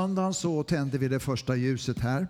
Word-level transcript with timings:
söndagen 0.00 0.34
så 0.34 0.62
tände 0.62 0.98
vi 0.98 1.08
det 1.08 1.20
första 1.20 1.56
ljuset 1.56 1.98
här. 1.98 2.28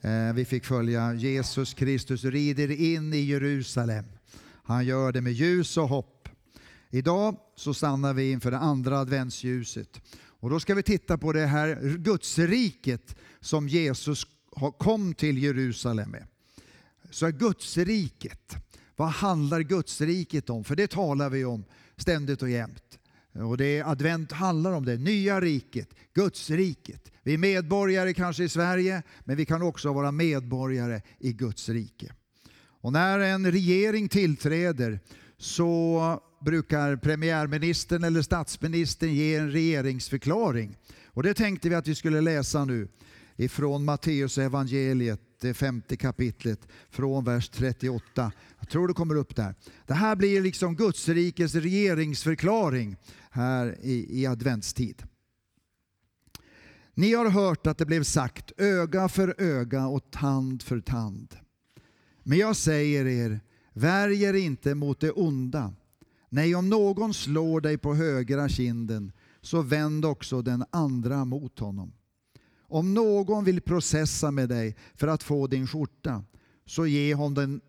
Eh, 0.00 0.34
vi 0.34 0.44
fick 0.44 0.64
följa 0.64 1.14
Jesus 1.14 1.74
Kristus 1.74 2.24
rider 2.24 2.70
in 2.70 3.14
i 3.14 3.20
Jerusalem. 3.20 4.04
Han 4.64 4.86
gör 4.86 5.12
det 5.12 5.20
med 5.20 5.32
ljus 5.32 5.76
och 5.76 5.88
hopp. 5.88 6.28
Idag 6.90 7.36
så 7.56 7.74
stannar 7.74 8.14
vi 8.14 8.30
inför 8.30 8.50
det 8.50 8.58
andra 8.58 8.98
adventsljuset. 8.98 10.00
Och 10.40 10.50
då 10.50 10.60
ska 10.60 10.74
vi 10.74 10.82
titta 10.82 11.18
på 11.18 11.32
det 11.32 11.46
här 11.46 11.96
Gudsriket 11.96 13.16
som 13.40 13.68
Jesus 13.68 14.26
kom 14.78 15.14
till 15.14 15.38
Jerusalem 15.38 16.10
med. 16.10 16.26
Så 17.10 17.30
Gudsriket, 17.30 18.56
vad 18.96 19.08
handlar 19.08 19.60
Gudsriket 19.60 20.50
om? 20.50 20.64
För 20.64 20.76
det 20.76 20.90
talar 20.90 21.30
vi 21.30 21.44
om 21.44 21.64
ständigt 21.96 22.42
och 22.42 22.50
jämt. 22.50 22.95
Och 23.40 23.56
det 23.56 23.82
advent 23.82 24.32
handlar 24.32 24.72
om 24.72 24.84
det, 24.84 24.96
nya 24.96 25.40
riket, 25.40 25.88
Guds 26.14 26.50
riket. 26.50 27.12
Vi 27.22 27.34
är 27.34 27.38
medborgare 27.38 28.14
kanske 28.14 28.44
i 28.44 28.48
Sverige, 28.48 29.02
men 29.24 29.36
vi 29.36 29.44
kan 29.44 29.62
också 29.62 29.92
vara 29.92 30.12
medborgare 30.12 31.02
i 31.18 31.32
Guds 31.32 31.68
rike. 31.68 32.12
Och 32.80 32.92
när 32.92 33.18
en 33.18 33.52
regering 33.52 34.08
tillträder 34.08 35.00
så 35.38 36.20
brukar 36.40 36.96
premiärministern 36.96 38.04
eller 38.04 38.22
statsministern 38.22 39.14
ge 39.14 39.36
en 39.36 39.50
regeringsförklaring. 39.50 40.76
Och 41.06 41.22
det 41.22 41.34
tänkte 41.34 41.68
vi 41.68 41.74
att 41.74 41.88
vi 41.88 41.94
skulle 41.94 42.20
läsa 42.20 42.64
nu 42.64 42.88
ifrån 43.36 43.84
Matteus 43.84 44.38
evangeliet, 44.38 45.20
det 45.40 45.54
femte 45.54 45.96
kapitlet, 45.96 46.60
från 46.90 47.24
vers 47.24 47.48
38. 47.48 48.32
Jag 48.58 48.68
tror 48.68 48.88
det 48.88 48.94
kommer 48.94 49.14
upp 49.14 49.36
där. 49.36 49.54
Det 49.86 49.94
här 49.94 50.16
blir 50.16 50.42
liksom 50.42 50.76
Guds 50.76 51.08
rikes 51.08 51.54
regeringsförklaring 51.54 52.96
här 53.36 53.76
i, 53.82 54.20
i 54.20 54.26
adventstid. 54.26 55.02
Ni 56.94 57.14
har 57.14 57.30
hört 57.30 57.66
att 57.66 57.78
det 57.78 57.86
blev 57.86 58.02
sagt 58.02 58.52
öga 58.56 59.08
för 59.08 59.34
öga 59.38 59.86
och 59.86 60.10
tand 60.10 60.62
för 60.62 60.80
tand. 60.80 61.36
Men 62.22 62.38
jag 62.38 62.56
säger 62.56 63.06
er, 63.06 63.40
värj 63.72 64.22
er 64.22 64.34
inte 64.34 64.74
mot 64.74 65.00
det 65.00 65.10
onda. 65.10 65.74
Nej, 66.28 66.54
om 66.54 66.68
någon 66.68 67.14
slår 67.14 67.60
dig 67.60 67.78
på 67.78 67.94
högra 67.94 68.48
kinden, 68.48 69.12
så 69.40 69.62
vänd 69.62 70.04
också 70.04 70.42
den 70.42 70.64
andra 70.70 71.24
mot 71.24 71.58
honom. 71.58 71.92
Om 72.58 72.94
någon 72.94 73.44
vill 73.44 73.60
processa 73.60 74.30
med 74.30 74.48
dig 74.48 74.76
för 74.94 75.08
att 75.08 75.22
få 75.22 75.46
din 75.46 75.66
skjorta, 75.66 76.24
så 76.66 76.86
ge 76.86 77.14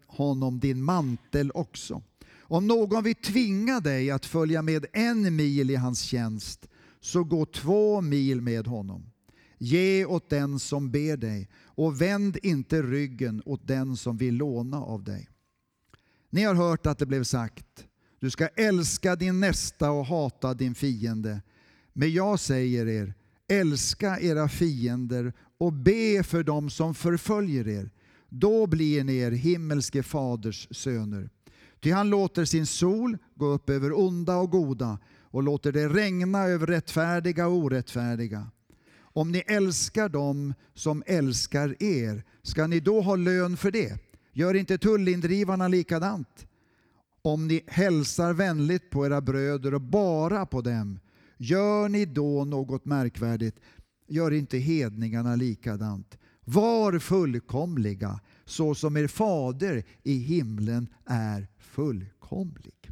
honom 0.07 0.59
din 0.59 0.83
mantel 0.83 1.51
också. 1.51 2.01
Om 2.49 2.67
någon 2.67 3.03
vill 3.03 3.15
tvinga 3.15 3.79
dig 3.79 4.11
att 4.11 4.25
följa 4.25 4.61
med 4.61 4.85
en 4.93 5.35
mil 5.35 5.69
i 5.69 5.75
hans 5.75 6.01
tjänst, 6.01 6.67
så 6.99 7.23
gå 7.23 7.45
två 7.45 8.01
mil 8.01 8.41
med 8.41 8.67
honom. 8.67 9.11
Ge 9.57 10.05
åt 10.05 10.29
den 10.29 10.59
som 10.59 10.91
ber 10.91 11.17
dig 11.17 11.49
och 11.65 12.01
vänd 12.01 12.37
inte 12.43 12.81
ryggen 12.81 13.41
åt 13.45 13.67
den 13.67 13.97
som 13.97 14.17
vill 14.17 14.35
låna 14.35 14.77
av 14.77 15.03
dig. 15.03 15.29
Ni 16.29 16.43
har 16.43 16.55
hört 16.55 16.85
att 16.85 16.97
det 16.97 17.05
blev 17.05 17.23
sagt, 17.23 17.87
du 18.19 18.29
ska 18.29 18.47
älska 18.47 19.15
din 19.15 19.39
nästa 19.39 19.91
och 19.91 20.05
hata 20.05 20.53
din 20.53 20.75
fiende. 20.75 21.41
Men 21.93 22.13
jag 22.13 22.39
säger 22.39 22.87
er, 22.87 23.13
älska 23.47 24.19
era 24.19 24.49
fiender 24.49 25.33
och 25.57 25.73
be 25.73 26.23
för 26.23 26.43
dem 26.43 26.69
som 26.69 26.95
förföljer 26.95 27.67
er. 27.67 27.89
Då 28.29 28.67
blir 28.67 29.03
ni 29.03 29.17
er 29.17 29.31
himmelske 29.31 30.03
faders 30.03 30.67
söner. 30.71 31.29
Ty 31.87 31.91
han 31.91 32.09
låter 32.09 32.45
sin 32.45 32.65
sol 32.65 33.17
gå 33.35 33.45
upp 33.45 33.69
över 33.69 33.99
onda 33.99 34.35
och 34.37 34.51
goda 34.51 34.99
och 35.21 35.43
låter 35.43 35.71
det 35.71 35.89
regna 35.89 36.43
över 36.43 36.67
rättfärdiga 36.67 37.47
och 37.47 37.53
orättfärdiga. 37.53 38.51
Om 38.97 39.31
ni 39.31 39.43
älskar 39.47 40.09
dem 40.09 40.53
som 40.73 41.03
älskar 41.05 41.83
er, 41.83 42.23
ska 42.41 42.67
ni 42.67 42.79
då 42.79 43.01
ha 43.01 43.15
lön 43.15 43.57
för 43.57 43.71
det? 43.71 43.99
Gör 44.33 44.53
inte 44.53 44.77
tullindrivarna 44.77 45.67
likadant? 45.67 46.47
Om 47.21 47.47
ni 47.47 47.63
hälsar 47.67 48.33
vänligt 48.33 48.89
på 48.89 49.05
era 49.05 49.21
bröder 49.21 49.73
och 49.73 49.81
bara 49.81 50.45
på 50.45 50.61
dem, 50.61 50.99
gör 51.37 51.89
ni 51.89 52.05
då 52.05 52.45
något 52.45 52.85
märkvärdigt? 52.85 53.55
Gör 54.07 54.31
inte 54.31 54.57
hedningarna 54.57 55.35
likadant. 55.35 56.17
Var 56.45 56.99
fullkomliga, 56.99 58.19
så 58.45 58.75
som 58.75 58.97
er 58.97 59.07
fader 59.07 59.83
i 60.03 60.17
himlen 60.17 60.87
är 61.05 61.47
fullkomlig. 61.77 62.91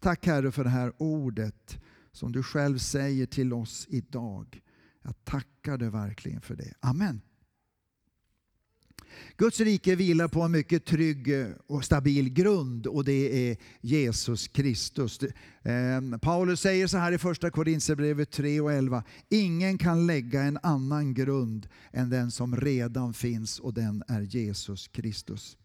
Tack 0.00 0.26
Herre 0.26 0.52
för 0.52 0.64
det 0.64 0.70
här 0.70 0.92
ordet 0.98 1.78
som 2.12 2.32
du 2.32 2.42
själv 2.42 2.78
säger 2.78 3.26
till 3.26 3.52
oss 3.52 3.86
idag. 3.90 4.60
Jag 5.02 5.24
tackar 5.24 5.78
dig 5.78 5.90
verkligen 5.90 6.40
för 6.40 6.56
det. 6.56 6.74
Amen. 6.80 7.20
Guds 9.36 9.60
rike 9.60 9.96
vilar 9.96 10.28
på 10.28 10.42
en 10.42 10.52
mycket 10.52 10.84
trygg 10.84 11.40
eh, 11.40 11.48
och 11.66 11.84
stabil 11.84 12.28
grund 12.32 12.86
och 12.86 13.04
det 13.04 13.50
är 13.50 13.56
Jesus 13.80 14.48
Kristus. 14.48 15.20
Eh, 15.62 16.18
Paulus 16.22 16.60
säger 16.60 16.86
så 16.86 16.98
här 16.98 17.12
i 17.12 17.18
första 17.18 17.50
Korinthierbrevet 17.50 18.30
3 18.30 18.60
och 18.60 18.72
11. 18.72 19.04
Ingen 19.28 19.78
kan 19.78 20.06
lägga 20.06 20.42
en 20.42 20.58
annan 20.62 21.14
grund 21.14 21.68
än 21.92 22.10
den 22.10 22.30
som 22.30 22.56
redan 22.56 23.14
finns 23.14 23.58
och 23.58 23.74
den 23.74 24.02
är 24.08 24.20
Jesus 24.20 24.88
Kristus. 24.88 25.56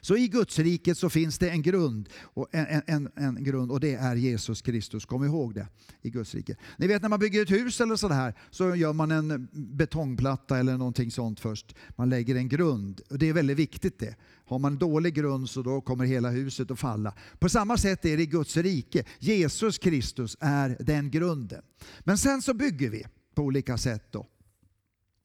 Så 0.00 0.16
i 0.16 0.28
Guds 0.28 0.58
riket 0.58 0.98
så 0.98 1.10
finns 1.10 1.38
det 1.38 1.50
en 1.50 1.62
grund, 1.62 2.08
och 2.22 2.48
en, 2.52 2.82
en, 2.86 3.08
en, 3.16 3.44
grund 3.44 3.70
och 3.70 3.80
det 3.80 3.94
är 3.94 4.16
Jesus 4.16 4.62
Kristus. 4.62 5.04
Kom 5.04 5.24
ihåg 5.24 5.54
det 5.54 5.66
i 6.02 6.10
Guds 6.10 6.34
rike. 6.34 6.56
Ni 6.76 6.86
vet 6.86 7.02
när 7.02 7.08
man 7.08 7.18
bygger 7.18 7.42
ett 7.42 7.50
hus 7.50 7.80
eller 7.80 7.96
sådär 7.96 8.34
så 8.50 8.76
gör 8.76 8.92
man 8.92 9.10
en 9.10 9.48
betongplatta 9.52 10.58
eller 10.58 10.78
någonting 10.78 11.10
sånt 11.10 11.40
först. 11.40 11.74
Man 11.96 12.08
lägger 12.08 12.34
en 12.34 12.48
grund 12.48 13.00
och 13.10 13.18
det 13.18 13.28
är 13.28 13.32
väldigt 13.32 13.58
viktigt 13.58 13.98
det. 13.98 14.16
Har 14.44 14.58
man 14.58 14.78
dålig 14.78 15.14
grund 15.14 15.50
så 15.50 15.62
då 15.62 15.80
kommer 15.80 16.04
hela 16.04 16.30
huset 16.30 16.70
att 16.70 16.78
falla. 16.78 17.14
På 17.38 17.48
samma 17.48 17.76
sätt 17.76 18.04
är 18.04 18.16
det 18.16 18.22
i 18.22 18.26
Guds 18.26 18.56
rike. 18.56 19.04
Jesus 19.18 19.78
Kristus 19.78 20.36
är 20.40 20.76
den 20.80 21.10
grunden. 21.10 21.62
Men 22.00 22.18
sen 22.18 22.42
så 22.42 22.54
bygger 22.54 22.90
vi 22.90 23.06
på 23.34 23.42
olika 23.42 23.78
sätt 23.78 24.12
då. 24.12 24.26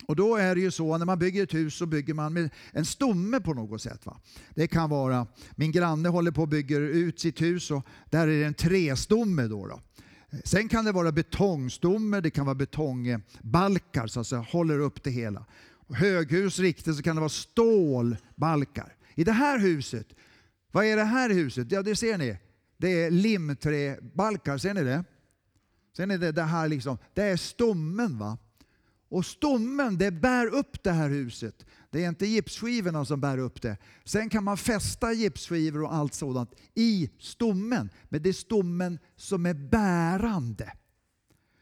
Och 0.07 0.15
då 0.15 0.35
är 0.35 0.55
det 0.55 0.61
ju 0.61 0.71
så 0.71 0.97
när 0.97 1.05
man 1.05 1.19
bygger 1.19 1.43
ett 1.43 1.53
hus 1.53 1.75
så 1.75 1.85
bygger 1.85 2.13
man 2.13 2.33
med 2.33 2.49
en 2.71 2.85
stomme 2.85 3.39
på 3.39 3.53
något 3.53 3.81
sätt. 3.81 4.05
Va? 4.05 4.19
Det 4.55 4.67
kan 4.67 4.89
vara, 4.89 5.27
min 5.55 5.71
granne 5.71 6.09
håller 6.09 6.31
på 6.31 6.43
att 6.43 6.49
bygga 6.49 6.77
ut 6.77 7.19
sitt 7.19 7.41
hus 7.41 7.71
och 7.71 7.87
där 8.09 8.27
är 8.27 8.39
det 8.39 8.45
en 8.45 8.53
trästomme. 8.53 9.47
Då, 9.47 9.67
då. 9.67 9.81
Sen 10.43 10.69
kan 10.69 10.85
det 10.85 10.91
vara 10.91 11.11
betongstomme, 11.11 12.21
det 12.21 12.29
kan 12.29 12.45
vara 12.45 12.55
betongbalkar 12.55 14.07
så 14.07 14.19
att 14.19 14.27
säga, 14.27 14.41
håller 14.41 14.79
upp 14.79 15.03
det 15.03 15.11
hela. 15.11 15.45
Höghus 15.89 16.59
riktigt 16.59 16.95
så 16.95 17.03
kan 17.03 17.15
det 17.15 17.19
vara 17.19 17.29
stålbalkar. 17.29 18.95
I 19.15 19.23
det 19.23 19.31
här 19.31 19.59
huset, 19.59 20.07
vad 20.71 20.85
är 20.85 20.95
det 20.95 21.03
här 21.03 21.29
huset? 21.29 21.71
Ja 21.71 21.81
det 21.81 21.95
ser 21.95 22.17
ni, 22.17 22.37
det 22.77 23.03
är 23.03 23.11
limträbalkar, 23.11 24.57
ser 24.57 24.73
ni 24.73 24.83
det? 24.83 25.03
Sen 25.97 26.11
är 26.11 26.17
det 26.17 26.31
det 26.31 26.43
här 26.43 26.67
liksom, 26.67 26.97
det 27.13 27.23
är 27.23 27.37
stommen 27.37 28.17
va. 28.17 28.37
Och 29.15 29.25
stommen 29.25 29.97
det 29.97 30.11
bär 30.11 30.47
upp 30.47 30.83
det 30.83 30.91
här 30.91 31.09
huset. 31.09 31.65
Det 31.89 32.03
är 32.03 32.09
inte 32.09 32.25
gipsskivorna 32.25 33.05
som 33.05 33.21
bär 33.21 33.37
upp 33.37 33.61
det. 33.61 33.77
Sen 34.05 34.29
kan 34.29 34.43
man 34.43 34.57
fästa 34.57 35.13
gipsskivor 35.13 35.83
och 35.83 35.93
allt 35.93 36.13
sådant 36.13 36.53
i 36.73 37.09
stommen. 37.19 37.89
Men 38.09 38.21
det 38.21 38.29
är 38.29 38.33
stommen 38.33 38.99
som 39.15 39.45
är 39.45 39.53
bärande. 39.53 40.73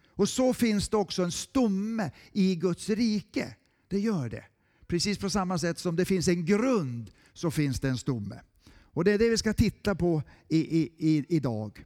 Och 0.07 0.29
så 0.29 0.53
finns 0.53 0.89
det 0.89 0.97
också 0.97 1.23
en 1.23 1.31
stomme 1.31 2.11
i 2.31 2.55
Guds 2.55 2.89
rike. 2.89 3.55
Det 3.87 3.99
gör 3.99 4.29
det. 4.29 4.45
Precis 4.87 5.17
på 5.17 5.29
samma 5.29 5.57
sätt 5.57 5.79
som 5.79 5.95
det 5.95 6.05
finns 6.05 6.27
en 6.27 6.45
grund 6.45 7.11
så 7.33 7.51
finns 7.51 7.79
det 7.79 7.89
en 7.89 7.97
stomme. 7.97 8.41
Och 8.81 9.03
det 9.03 9.11
är 9.11 9.17
det 9.17 9.29
vi 9.29 9.37
ska 9.37 9.53
titta 9.53 9.95
på 9.95 10.23
i, 10.47 10.81
i, 10.81 10.93
i, 10.97 11.25
idag. 11.29 11.85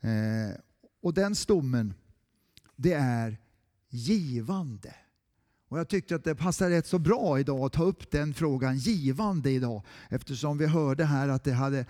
Eh, 0.00 0.60
och 1.02 1.14
den 1.14 1.34
stommen, 1.34 1.94
det 2.76 2.92
är 2.92 3.38
givande. 3.90 4.94
Och 5.70 5.78
jag 5.78 5.88
tyckte 5.88 6.14
att 6.14 6.24
det 6.24 6.34
passade 6.34 6.76
rätt 6.76 6.86
så 6.86 6.98
bra 6.98 7.40
idag 7.40 7.60
att 7.60 7.72
ta 7.72 7.84
upp 7.84 8.10
den 8.10 8.34
frågan, 8.34 8.78
givande 8.78 9.50
idag. 9.50 9.82
Eftersom 10.08 10.58
vi 10.58 10.66
hörde 10.66 11.04
här 11.04 11.28
att 11.28 11.44
det 11.44 11.52
hade 11.52 11.86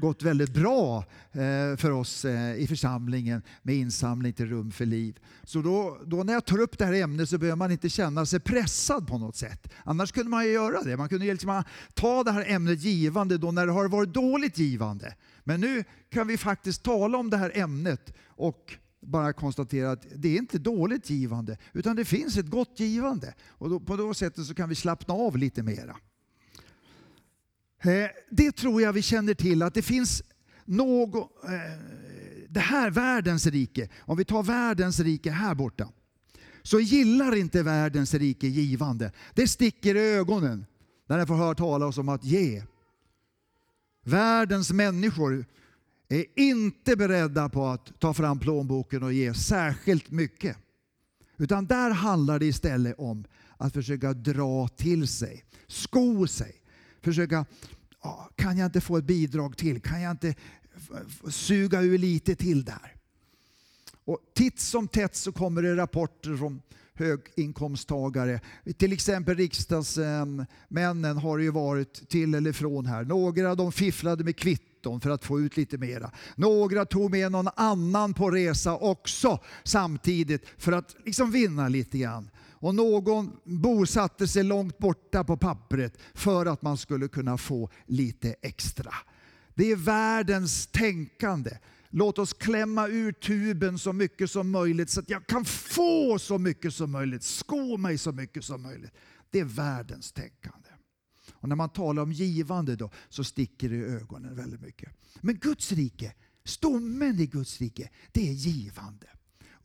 gått 0.00 0.22
väldigt 0.22 0.54
bra 0.54 1.04
eh, 1.32 1.76
för 1.76 1.90
oss 1.90 2.24
eh, 2.24 2.54
i 2.54 2.66
församlingen 2.66 3.42
med 3.62 3.74
insamling 3.74 4.32
till 4.32 4.46
Rum 4.46 4.70
för 4.70 4.86
liv. 4.86 5.18
Så 5.44 5.62
då, 5.62 5.98
då 6.06 6.24
när 6.24 6.32
jag 6.32 6.44
tar 6.44 6.60
upp 6.60 6.78
det 6.78 6.84
här 6.84 6.92
ämnet 6.92 7.28
så 7.28 7.38
behöver 7.38 7.56
man 7.56 7.72
inte 7.72 7.88
känna 7.88 8.26
sig 8.26 8.40
pressad 8.40 9.06
på 9.06 9.18
något 9.18 9.36
sätt. 9.36 9.72
Annars 9.84 10.12
kunde 10.12 10.30
man 10.30 10.44
ju 10.44 10.52
göra 10.52 10.82
det. 10.82 10.96
Man 10.96 11.08
kunde 11.08 11.26
liksom 11.26 11.62
ta 11.94 12.24
det 12.24 12.32
här 12.32 12.44
ämnet 12.48 12.80
givande 12.80 13.38
då 13.38 13.52
när 13.52 13.66
det 13.66 13.72
har 13.72 13.88
varit 13.88 14.14
dåligt 14.14 14.58
givande. 14.58 15.14
Men 15.44 15.60
nu 15.60 15.84
kan 16.10 16.26
vi 16.26 16.38
faktiskt 16.38 16.82
tala 16.82 17.18
om 17.18 17.30
det 17.30 17.36
här 17.36 17.52
ämnet 17.54 18.14
och 18.26 18.76
bara 19.00 19.32
konstatera 19.32 19.90
att 19.90 20.06
det 20.14 20.28
är 20.28 20.38
inte 20.38 20.58
dåligt 20.58 21.10
givande, 21.10 21.58
utan 21.72 21.96
det 21.96 22.04
finns 22.04 22.36
ett 22.36 22.46
gott 22.46 22.80
givande. 22.80 23.34
Och 23.48 23.70
då, 23.70 23.80
på 23.80 23.96
det 23.96 24.14
sättet 24.14 24.46
så 24.46 24.54
kan 24.54 24.68
vi 24.68 24.74
slappna 24.74 25.14
av 25.14 25.36
lite 25.36 25.62
mera. 25.62 25.96
Eh, 27.82 28.10
det 28.30 28.52
tror 28.52 28.82
jag 28.82 28.92
vi 28.92 29.02
känner 29.02 29.34
till, 29.34 29.62
att 29.62 29.74
det 29.74 29.82
finns 29.82 30.22
något, 30.64 31.44
eh, 31.44 31.50
det 32.48 32.60
här 32.60 32.90
världens 32.90 33.46
rike, 33.46 33.88
om 34.00 34.16
vi 34.16 34.24
tar 34.24 34.42
världens 34.42 35.00
rike 35.00 35.30
här 35.30 35.54
borta, 35.54 35.88
så 36.62 36.80
gillar 36.80 37.36
inte 37.36 37.62
världens 37.62 38.14
rike 38.14 38.46
givande. 38.46 39.12
Det 39.34 39.48
sticker 39.48 39.94
i 39.94 40.14
ögonen 40.14 40.66
när 41.06 41.18
den 41.18 41.26
får 41.26 41.34
höra 41.34 41.54
talas 41.54 41.98
om 41.98 42.08
att 42.08 42.24
ge. 42.24 42.62
Världens 44.04 44.72
människor 44.72 45.46
är 46.08 46.24
inte 46.36 46.96
beredda 46.96 47.48
på 47.48 47.66
att 47.66 48.00
ta 48.00 48.14
fram 48.14 48.38
plånboken 48.38 49.02
och 49.02 49.12
ge 49.12 49.34
särskilt 49.34 50.10
mycket. 50.10 50.56
Utan 51.38 51.66
där 51.66 51.90
handlar 51.90 52.38
det 52.38 52.46
istället 52.46 52.94
om 52.98 53.24
att 53.56 53.72
försöka 53.72 54.12
dra 54.12 54.68
till 54.68 55.08
sig, 55.08 55.44
sko 55.66 56.26
sig. 56.26 56.54
Försöka, 57.02 57.46
kan 58.34 58.58
jag 58.58 58.66
inte 58.66 58.80
få 58.80 58.96
ett 58.96 59.04
bidrag 59.04 59.56
till? 59.56 59.80
Kan 59.80 60.02
jag 60.02 60.10
inte 60.10 60.34
suga 61.28 61.80
ur 61.82 61.98
lite 61.98 62.36
till 62.36 62.64
där? 62.64 62.94
Och 64.04 64.18
titt 64.34 64.60
som 64.60 64.88
tätt 64.88 65.16
så 65.16 65.32
kommer 65.32 65.62
det 65.62 65.76
rapporter 65.76 66.36
från 66.36 66.62
höginkomsttagare. 66.94 68.40
Till 68.76 68.92
exempel 68.92 69.36
riksdagsmännen 69.36 71.16
har 71.22 71.38
ju 71.38 71.50
varit 71.50 72.08
till 72.08 72.34
eller 72.34 72.52
från 72.52 72.86
här. 72.86 73.04
Några 73.04 73.54
de 73.54 73.72
fifflade 73.72 74.24
med 74.24 74.36
kvitton 74.36 74.75
för 75.00 75.10
att 75.10 75.24
få 75.24 75.40
ut 75.40 75.56
lite 75.56 75.78
mera. 75.78 76.10
Några 76.34 76.84
tog 76.84 77.10
med 77.10 77.32
någon 77.32 77.48
annan 77.56 78.14
på 78.14 78.30
resa 78.30 78.76
också 78.76 79.40
samtidigt 79.64 80.46
för 80.58 80.72
att 80.72 80.96
liksom 81.04 81.30
vinna 81.30 81.68
lite 81.68 81.98
grann. 81.98 82.30
Och 82.58 82.74
någon 82.74 83.36
bosatte 83.44 84.28
sig 84.28 84.42
långt 84.42 84.78
borta 84.78 85.24
på 85.24 85.36
pappret 85.36 85.98
för 86.14 86.46
att 86.46 86.62
man 86.62 86.76
skulle 86.76 87.08
kunna 87.08 87.38
få 87.38 87.70
lite 87.86 88.34
extra. 88.42 88.94
Det 89.54 89.70
är 89.70 89.76
världens 89.76 90.66
tänkande. 90.66 91.50
Låt 91.90 92.18
oss 92.18 92.32
klämma 92.32 92.88
ur 92.88 93.12
tuben 93.12 93.78
så 93.78 93.92
mycket 93.92 94.30
som 94.30 94.50
möjligt 94.50 94.90
så 94.90 95.00
att 95.00 95.10
jag 95.10 95.26
kan 95.26 95.44
få 95.44 96.18
så 96.18 96.38
mycket 96.38 96.74
som 96.74 96.90
möjligt, 96.90 97.22
sko 97.22 97.76
mig 97.76 97.98
så 97.98 98.12
mycket 98.12 98.44
som 98.44 98.62
möjligt. 98.62 98.92
Det 99.30 99.40
är 99.40 99.44
världens 99.44 100.12
tänkande. 100.12 100.65
Och 101.40 101.48
när 101.48 101.56
man 101.56 101.68
talar 101.68 102.02
om 102.02 102.12
givande 102.12 102.76
då, 102.76 102.90
så 103.08 103.24
sticker 103.24 103.68
det 103.68 103.76
i 103.76 103.82
ögonen 103.82 104.36
väldigt 104.36 104.60
mycket. 104.60 104.92
Men 105.20 105.38
Guds 105.38 105.72
rike, 105.72 106.14
stommen 106.44 107.20
i 107.20 107.26
Guds 107.26 107.60
rike, 107.60 107.90
det 108.12 108.28
är 108.28 108.32
givande. 108.32 109.06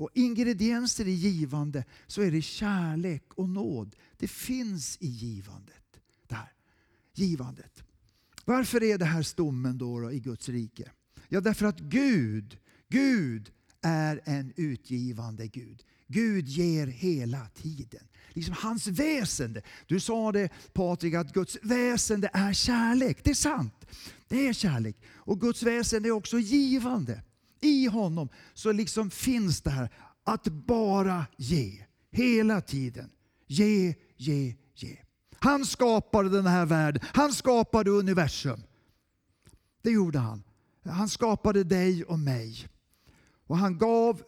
Och 0.01 0.09
ingredienser 0.13 1.07
i 1.07 1.11
givande 1.11 1.85
så 2.07 2.21
är 2.21 2.31
det 2.31 2.41
kärlek 2.41 3.23
och 3.35 3.49
nåd. 3.49 3.95
Det 4.17 4.27
finns 4.27 4.97
i 5.01 5.07
givandet. 5.07 5.99
Där. 6.27 6.53
Givandet. 7.13 7.83
Varför 8.45 8.83
är 8.83 8.97
det 8.97 9.05
här 9.05 9.23
stommen 9.23 9.77
då, 9.77 9.99
då 9.99 10.11
i 10.11 10.19
Guds 10.19 10.49
rike? 10.49 10.91
Ja, 11.29 11.41
därför 11.41 11.65
att 11.65 11.79
Gud, 11.79 12.57
Gud 12.89 13.51
är 13.81 14.21
en 14.25 14.53
utgivande 14.55 15.47
Gud. 15.47 15.83
Gud 16.11 16.47
ger 16.47 16.87
hela 16.87 17.47
tiden. 17.55 18.07
Liksom 18.33 18.55
hans 18.57 18.87
väsende. 18.87 19.61
Du 19.87 19.99
sa 19.99 20.31
det 20.31 20.49
Patrik, 20.73 21.13
att 21.13 21.33
Guds 21.33 21.57
väsende 21.61 22.29
är 22.33 22.53
kärlek. 22.53 23.23
Det 23.23 23.29
är 23.29 23.35
sant. 23.35 23.85
Det 24.27 24.47
är 24.47 24.53
kärlek. 24.53 24.97
Och 25.15 25.41
Guds 25.41 25.63
väsende 25.63 26.09
är 26.09 26.11
också 26.11 26.39
givande. 26.39 27.21
I 27.61 27.87
honom 27.87 28.29
så 28.53 28.71
liksom 28.71 29.09
finns 29.09 29.61
det 29.61 29.69
här 29.69 29.89
att 30.23 30.43
bara 30.47 31.25
ge. 31.37 31.85
Hela 32.11 32.61
tiden. 32.61 33.09
Ge, 33.47 33.95
ge, 34.17 34.55
ge. 34.75 34.97
Han 35.39 35.65
skapade 35.65 36.29
den 36.29 36.47
här 36.47 36.65
världen. 36.65 37.01
Han 37.13 37.33
skapade 37.33 37.91
universum. 37.91 38.63
Det 39.81 39.91
gjorde 39.91 40.19
han. 40.19 40.43
Han 40.85 41.09
skapade 41.09 41.63
dig 41.63 42.03
och 42.03 42.19
mig. 42.19 42.67
Och 43.47 43.57
han 43.57 43.77
gav 43.77 44.21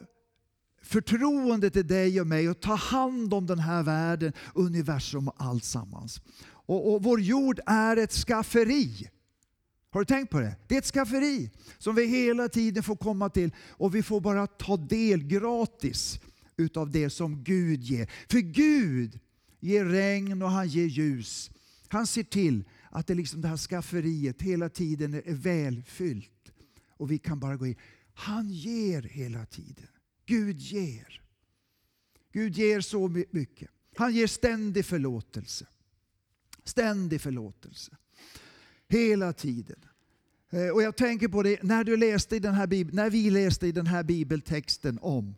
förtroende 0.83 1.69
till 1.69 1.87
dig 1.87 2.21
och 2.21 2.27
mig 2.27 2.47
att 2.47 2.61
ta 2.61 2.75
hand 2.75 3.33
om 3.33 3.45
den 3.45 3.59
här 3.59 3.83
världen, 3.83 4.33
universum 4.55 5.27
och 5.27 5.35
allt 5.37 5.63
sammans. 5.63 6.21
Och, 6.45 6.93
och 6.93 7.03
vår 7.03 7.21
jord 7.21 7.59
är 7.65 7.97
ett 7.97 8.11
skafferi. 8.11 9.09
Har 9.89 10.01
du 10.01 10.05
tänkt 10.05 10.29
på 10.29 10.39
det? 10.39 10.55
Det 10.67 10.75
är 10.75 10.79
ett 10.79 10.85
skafferi 10.85 11.51
som 11.77 11.95
vi 11.95 12.05
hela 12.05 12.49
tiden 12.49 12.83
får 12.83 12.95
komma 12.95 13.29
till 13.29 13.51
och 13.69 13.95
vi 13.95 14.03
får 14.03 14.21
bara 14.21 14.47
ta 14.47 14.77
del 14.77 15.23
gratis 15.23 16.19
utav 16.57 16.91
det 16.91 17.09
som 17.09 17.43
Gud 17.43 17.81
ger. 17.81 18.09
För 18.29 18.39
Gud 18.39 19.19
ger 19.59 19.85
regn 19.85 20.41
och 20.41 20.49
han 20.49 20.67
ger 20.67 20.85
ljus. 20.85 21.51
Han 21.87 22.07
ser 22.07 22.23
till 22.23 22.63
att 22.89 23.07
det, 23.07 23.13
liksom 23.13 23.41
det 23.41 23.47
här 23.47 23.57
skafferiet 23.57 24.41
hela 24.41 24.69
tiden 24.69 25.13
är 25.13 25.33
välfyllt 25.33 26.51
och 26.87 27.11
vi 27.11 27.17
kan 27.17 27.39
bara 27.39 27.55
gå 27.55 27.67
in. 27.67 27.75
Han 28.13 28.49
ger 28.49 29.01
hela 29.01 29.45
tiden. 29.45 29.87
Gud 30.25 30.59
ger. 30.59 31.21
Gud 32.31 32.57
ger 32.57 32.81
så 32.81 33.07
mycket. 33.31 33.69
Han 33.95 34.13
ger 34.13 34.27
ständig 34.27 34.85
förlåtelse. 34.85 35.65
Ständig 36.63 37.21
förlåtelse. 37.21 37.97
Hela 38.87 39.33
tiden. 39.33 39.85
Eh, 40.49 40.67
och 40.67 40.83
jag 40.83 40.97
tänker 40.97 41.27
på 41.27 41.43
det 41.43 41.63
när, 41.63 41.83
du 41.83 41.97
läste 41.97 42.35
i 42.35 42.39
den 42.39 42.53
här 42.53 42.93
när 42.93 43.09
vi 43.09 43.29
läste 43.29 43.67
i 43.67 43.71
den 43.71 43.87
här 43.87 44.03
bibeltexten 44.03 44.99
om 45.01 45.35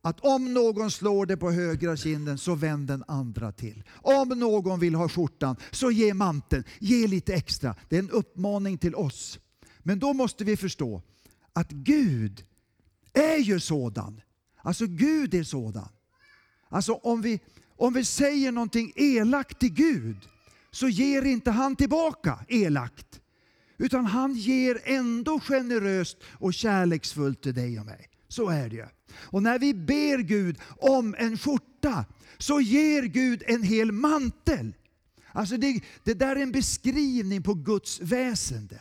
att 0.00 0.20
om 0.20 0.54
någon 0.54 0.90
slår 0.90 1.26
dig 1.26 1.36
på 1.36 1.50
högra 1.50 1.96
kinden 1.96 2.38
så 2.38 2.54
vänd 2.54 2.88
den 2.88 3.04
andra 3.08 3.52
till. 3.52 3.82
Om 3.94 4.28
någon 4.28 4.80
vill 4.80 4.94
ha 4.94 5.08
skjortan 5.08 5.56
så 5.70 5.90
ge 5.90 6.14
manteln, 6.14 6.64
ge 6.78 7.06
lite 7.06 7.34
extra. 7.34 7.76
Det 7.88 7.96
är 7.96 8.00
en 8.00 8.10
uppmaning 8.10 8.78
till 8.78 8.94
oss. 8.94 9.38
Men 9.78 9.98
då 9.98 10.12
måste 10.12 10.44
vi 10.44 10.56
förstå 10.56 11.02
att 11.52 11.70
Gud 11.70 12.44
är 13.12 13.38
ju 13.38 13.60
sådan. 13.60 14.20
Alltså 14.62 14.86
Gud 14.86 15.34
är 15.34 15.42
sådan. 15.42 15.88
Alltså 16.68 16.92
om 16.92 17.22
vi, 17.22 17.40
om 17.76 17.92
vi 17.92 18.04
säger 18.04 18.52
någonting 18.52 18.92
elakt 18.96 19.58
till 19.58 19.74
Gud 19.74 20.28
så 20.70 20.88
ger 20.88 21.22
inte 21.22 21.50
han 21.50 21.76
tillbaka 21.76 22.38
elakt. 22.48 23.20
Utan 23.78 24.06
han 24.06 24.34
ger 24.34 24.80
ändå 24.84 25.40
generöst 25.40 26.16
och 26.32 26.54
kärleksfullt 26.54 27.42
till 27.42 27.54
dig 27.54 27.80
och 27.80 27.86
mig. 27.86 28.08
Så 28.28 28.48
är 28.48 28.68
det 28.68 28.88
Och 29.14 29.42
när 29.42 29.58
vi 29.58 29.74
ber 29.74 30.18
Gud 30.18 30.58
om 30.80 31.14
en 31.18 31.38
skjorta 31.38 32.04
så 32.38 32.60
ger 32.60 33.02
Gud 33.02 33.42
en 33.46 33.62
hel 33.62 33.92
mantel. 33.92 34.74
Alltså 35.32 35.56
det, 35.56 35.80
det 36.04 36.14
där 36.14 36.36
är 36.36 36.42
en 36.42 36.52
beskrivning 36.52 37.42
på 37.42 37.54
Guds 37.54 38.00
väsende. 38.00 38.80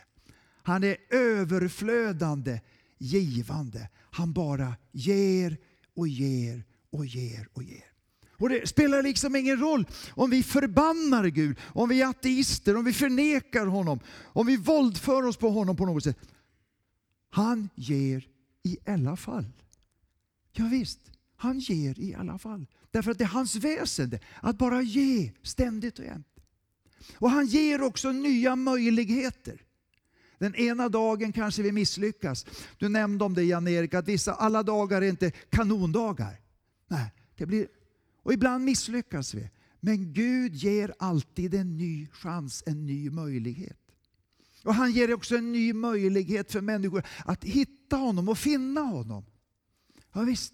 Han 0.63 0.83
är 0.83 0.97
överflödande 1.09 2.59
givande. 2.97 3.89
Han 4.11 4.33
bara 4.33 4.75
ger 4.91 5.57
och 5.95 6.07
ger 6.07 6.63
och 6.89 7.05
ger 7.05 7.47
och 7.53 7.63
ger. 7.63 7.83
Och 8.39 8.49
Det 8.49 8.67
spelar 8.67 9.03
liksom 9.03 9.35
ingen 9.35 9.59
roll 9.59 9.87
om 10.09 10.29
vi 10.29 10.43
förbannar 10.43 11.27
Gud, 11.27 11.57
om 11.61 11.89
vi 11.89 12.01
är 12.01 12.07
ateister, 12.07 12.77
om 12.77 12.85
vi 12.85 12.93
förnekar 12.93 13.65
honom, 13.65 13.99
om 14.23 14.47
vi 14.47 14.57
våldför 14.57 15.23
oss 15.23 15.37
på 15.37 15.49
honom 15.49 15.75
på 15.75 15.85
något 15.85 16.03
sätt. 16.03 16.17
Han 17.29 17.69
ger 17.75 18.27
i 18.63 18.77
alla 18.85 19.17
fall. 19.17 19.45
Ja, 20.51 20.65
visst, 20.65 20.99
han 21.35 21.59
ger 21.59 21.99
i 21.99 22.15
alla 22.15 22.37
fall. 22.37 22.65
Därför 22.91 23.11
att 23.11 23.17
det 23.17 23.23
är 23.23 23.27
hans 23.27 23.55
väsende 23.55 24.19
att 24.41 24.57
bara 24.57 24.81
ge 24.81 25.31
ständigt 25.43 25.99
och 25.99 26.05
jämt. 26.05 26.27
Och 27.15 27.29
han 27.29 27.45
ger 27.45 27.81
också 27.81 28.11
nya 28.11 28.55
möjligheter. 28.55 29.61
Den 30.37 30.55
ena 30.55 30.89
dagen 30.89 31.33
kanske 31.33 31.63
vi 31.63 31.71
misslyckas. 31.71 32.45
Du 32.77 32.89
nämnde 32.89 33.25
om 33.25 33.33
det 33.33 33.43
Jan-Erik, 33.43 33.93
att 33.93 34.07
vissa, 34.07 34.33
alla 34.33 34.63
dagar 34.63 35.01
är 35.01 35.09
inte 35.09 35.31
kanondagar. 35.31 36.39
Nej, 36.87 37.11
det 37.37 37.45
blir, 37.45 37.67
och 38.23 38.33
ibland 38.33 38.65
misslyckas 38.65 39.33
vi. 39.33 39.49
Men 39.79 40.13
Gud 40.13 40.55
ger 40.55 40.93
alltid 40.99 41.53
en 41.53 41.77
ny 41.77 42.07
chans, 42.11 42.63
en 42.65 42.85
ny 42.85 43.09
möjlighet. 43.09 43.77
Och 44.63 44.73
Han 44.73 44.91
ger 44.91 45.13
också 45.13 45.37
en 45.37 45.51
ny 45.51 45.73
möjlighet 45.73 46.51
för 46.51 46.61
människor 46.61 47.03
att 47.25 47.43
hitta 47.43 47.95
honom 47.95 48.29
och 48.29 48.37
finna 48.37 48.81
honom. 48.81 49.25
Ja, 50.13 50.21
visst, 50.21 50.53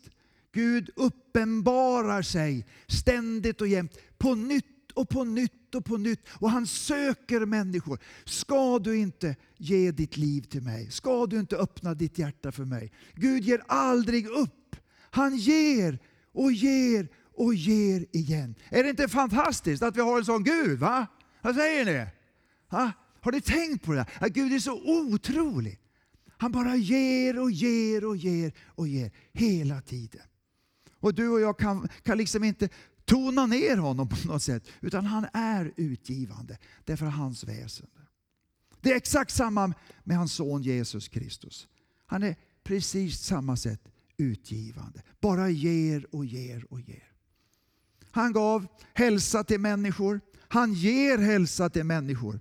Gud 0.52 0.90
uppenbarar 0.96 2.22
sig 2.22 2.66
ständigt 2.88 3.62
och 3.62 3.68
jämt 3.68 3.98
på 4.18 4.36
nytt 4.36 4.73
och 4.94 5.10
på 5.10 5.24
nytt 5.24 5.76
och 5.76 5.86
på 5.86 5.98
nytt. 5.98 6.20
Och 6.30 6.50
han 6.50 6.68
söker 6.68 7.46
människor. 7.46 8.00
Ska 8.26 8.80
du 8.80 8.98
inte 8.98 9.36
ge 9.58 9.92
ditt 9.92 10.18
liv 10.18 10.42
till 10.42 10.62
mig? 10.62 10.92
Ska 10.92 11.26
du 11.26 11.40
inte 11.40 11.58
öppna 11.58 11.94
ditt 11.94 12.18
hjärta 12.18 12.52
för 12.52 12.66
mig? 12.66 12.92
Gud 13.14 13.44
ger 13.44 13.64
aldrig 13.68 14.28
upp. 14.28 14.76
Han 15.12 15.38
ger 15.38 16.00
och 16.34 16.52
ger 16.52 17.08
och 17.36 17.56
ger 17.56 18.06
igen. 18.12 18.56
Är 18.70 18.84
det 18.84 18.90
inte 18.90 19.08
fantastiskt 19.08 19.84
att 19.84 19.98
vi 19.98 20.02
har 20.02 20.18
en 20.18 20.26
sån 20.26 20.44
Gud? 20.44 20.80
va? 20.80 21.08
Vad 21.42 21.56
säger 21.56 21.86
ni? 21.86 22.06
Ha? 22.70 22.92
Har 23.22 23.32
ni 23.32 23.42
tänkt 23.42 23.86
på 23.86 23.94
det? 23.94 24.06
Att 24.20 24.32
Gud 24.32 24.54
är 24.54 24.60
så 24.60 24.82
otrolig. 24.86 25.80
Han 26.38 26.52
bara 26.52 26.76
ger 26.76 27.40
och 27.40 27.52
ger 27.52 28.06
och 28.06 28.18
ger 28.18 28.54
och 28.68 28.88
ger 28.88 29.12
hela 29.34 29.82
tiden. 29.82 30.22
Och 31.00 31.14
du 31.14 31.30
och 31.30 31.42
jag 31.42 31.60
kan, 31.60 31.90
kan 32.04 32.18
liksom 32.18 32.44
inte 32.44 32.70
tona 33.06 33.46
ner 33.46 33.78
honom 33.78 34.10
på 34.10 34.28
något 34.28 34.44
sätt. 34.44 34.64
Utan 34.82 35.06
han 35.06 35.28
är 35.34 35.74
utgivande. 35.76 36.58
Därför 36.86 37.06
hans 37.06 37.44
väsen. 37.44 37.88
Det 38.82 38.92
är 38.92 38.96
exakt 38.96 39.32
samma 39.32 39.74
med 40.04 40.18
hans 40.18 40.34
son 40.34 40.64
Jesus 40.64 41.08
Kristus. 41.08 41.68
Han 42.06 42.24
är 42.24 42.36
precis 42.64 43.20
samma 43.20 43.58
sätt 43.58 43.82
utgivande. 44.18 45.02
Bara 45.22 45.50
ger 45.50 46.16
och 46.16 46.26
ger 46.26 46.66
och 46.70 46.80
ger. 46.80 47.12
Han 48.12 48.34
gav 48.34 48.68
hälsa 48.94 49.44
till 49.44 49.60
människor. 49.60 50.22
Han 50.40 50.74
ger 50.74 51.18
hälsa 51.18 51.70
till 51.70 51.84
människor. 51.84 52.40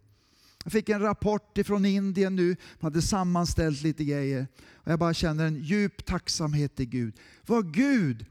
Jag 0.64 0.72
fick 0.72 0.88
en 0.88 1.00
rapport 1.00 1.58
från 1.64 1.84
Indien 1.84 2.36
nu. 2.36 2.48
Man 2.80 2.92
hade 2.92 3.02
sammanställt 3.02 3.82
lite 3.82 4.04
grejer. 4.04 4.46
Och 4.74 4.92
jag 4.92 4.98
bara 4.98 5.14
känner 5.14 5.46
en 5.46 5.64
djup 5.64 6.04
tacksamhet 6.04 6.76
till 6.76 6.88
Gud. 6.88 7.16
Vad 7.46 7.74
Gud 7.74 8.26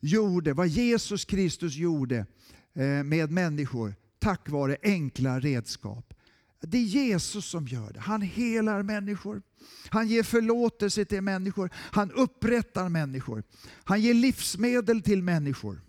gjorde, 0.00 0.52
vad 0.52 0.68
Jesus 0.68 1.24
Kristus 1.24 1.74
gjorde 1.74 2.26
eh, 2.74 3.04
med 3.04 3.30
människor 3.30 3.94
tack 4.18 4.48
vare 4.48 4.76
enkla 4.82 5.40
redskap. 5.40 6.14
Det 6.62 6.78
är 6.78 6.82
Jesus 6.82 7.46
som 7.46 7.66
gör 7.66 7.92
det. 7.92 8.00
Han 8.00 8.22
helar 8.22 8.82
människor. 8.82 9.42
Han 9.88 10.08
ger 10.08 10.22
förlåtelse 10.22 11.04
till 11.04 11.22
människor. 11.22 11.70
Han 11.74 12.10
upprättar 12.10 12.88
människor. 12.88 13.42
Han 13.84 14.00
ger 14.00 14.14
livsmedel 14.14 15.02
till 15.02 15.22
människor. 15.22 15.80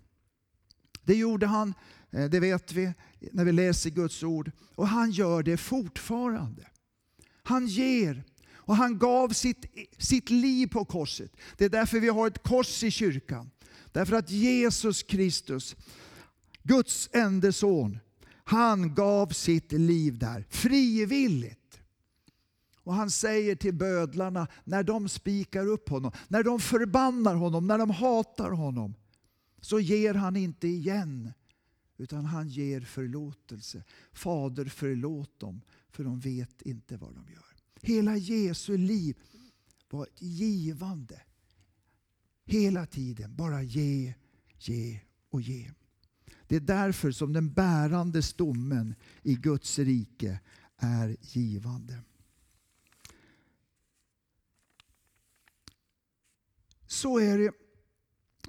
Det 1.03 1.15
gjorde 1.15 1.47
han, 1.47 1.73
eh, 2.11 2.25
det 2.25 2.39
vet 2.39 2.73
vi 2.73 2.93
när 3.31 3.45
vi 3.45 3.51
läser 3.51 3.89
Guds 3.89 4.23
ord. 4.23 4.51
Och 4.75 4.87
han 4.87 5.11
gör 5.11 5.43
det 5.43 5.57
fortfarande. 5.57 6.67
Han 7.43 7.67
ger 7.67 8.23
och 8.53 8.75
han 8.75 8.97
gav 8.97 9.29
sitt, 9.29 9.65
sitt 9.97 10.29
liv 10.29 10.67
på 10.67 10.85
korset. 10.85 11.31
Det 11.57 11.65
är 11.65 11.69
därför 11.69 11.99
vi 11.99 12.09
har 12.09 12.27
ett 12.27 12.43
kors 12.43 12.83
i 12.83 12.91
kyrkan. 12.91 13.51
Därför 13.91 14.15
att 14.15 14.29
Jesus 14.29 15.03
Kristus, 15.03 15.75
Guds 16.63 17.09
enda 17.13 17.51
son, 17.51 17.99
han 18.43 18.95
gav 18.95 19.27
sitt 19.27 19.71
liv 19.71 20.17
där 20.17 20.45
frivilligt. 20.49 21.57
Och 22.83 22.93
han 22.93 23.11
säger 23.11 23.55
till 23.55 23.73
bödlarna 23.73 24.47
när 24.63 24.83
de 24.83 25.09
spikar 25.09 25.67
upp 25.67 25.89
honom, 25.89 26.11
när 26.27 26.43
de 26.43 26.59
förbannar 26.59 27.35
honom, 27.35 27.67
när 27.67 27.77
de 27.77 27.89
hatar 27.89 28.51
honom, 28.51 28.95
så 29.61 29.79
ger 29.79 30.13
han 30.13 30.35
inte 30.35 30.67
igen. 30.67 31.33
Utan 31.97 32.25
han 32.25 32.47
ger 32.47 32.81
förlåtelse. 32.81 33.83
Fader 34.13 34.65
förlåt 34.65 35.39
dem, 35.39 35.61
för 35.89 36.03
de 36.03 36.19
vet 36.19 36.61
inte 36.61 36.97
vad 36.97 37.15
de 37.15 37.31
gör. 37.31 37.55
Hela 37.81 38.17
Jesu 38.17 38.77
liv 38.77 39.17
var 39.89 40.03
ett 40.03 40.21
givande. 40.21 41.21
Hela 42.45 42.85
tiden 42.85 43.35
bara 43.35 43.63
ge, 43.63 44.13
ge 44.57 44.99
och 45.29 45.41
ge. 45.41 45.71
Det 46.47 46.55
är 46.55 46.59
därför 46.59 47.11
som 47.11 47.33
den 47.33 47.53
bärande 47.53 48.21
stommen 48.21 48.95
i 49.21 49.35
Guds 49.35 49.79
rike 49.79 50.39
är 50.77 51.17
givande. 51.21 52.01
Så 56.87 57.19
är 57.19 57.37
det. 57.37 57.51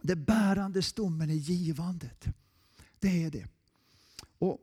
Den 0.03 0.25
bärande 0.25 0.83
stommen 0.83 1.31
är 1.31 1.35
givandet. 1.35 2.25
Det 3.01 3.25
är 3.25 3.31
det. 3.31 3.47
Och, 4.39 4.59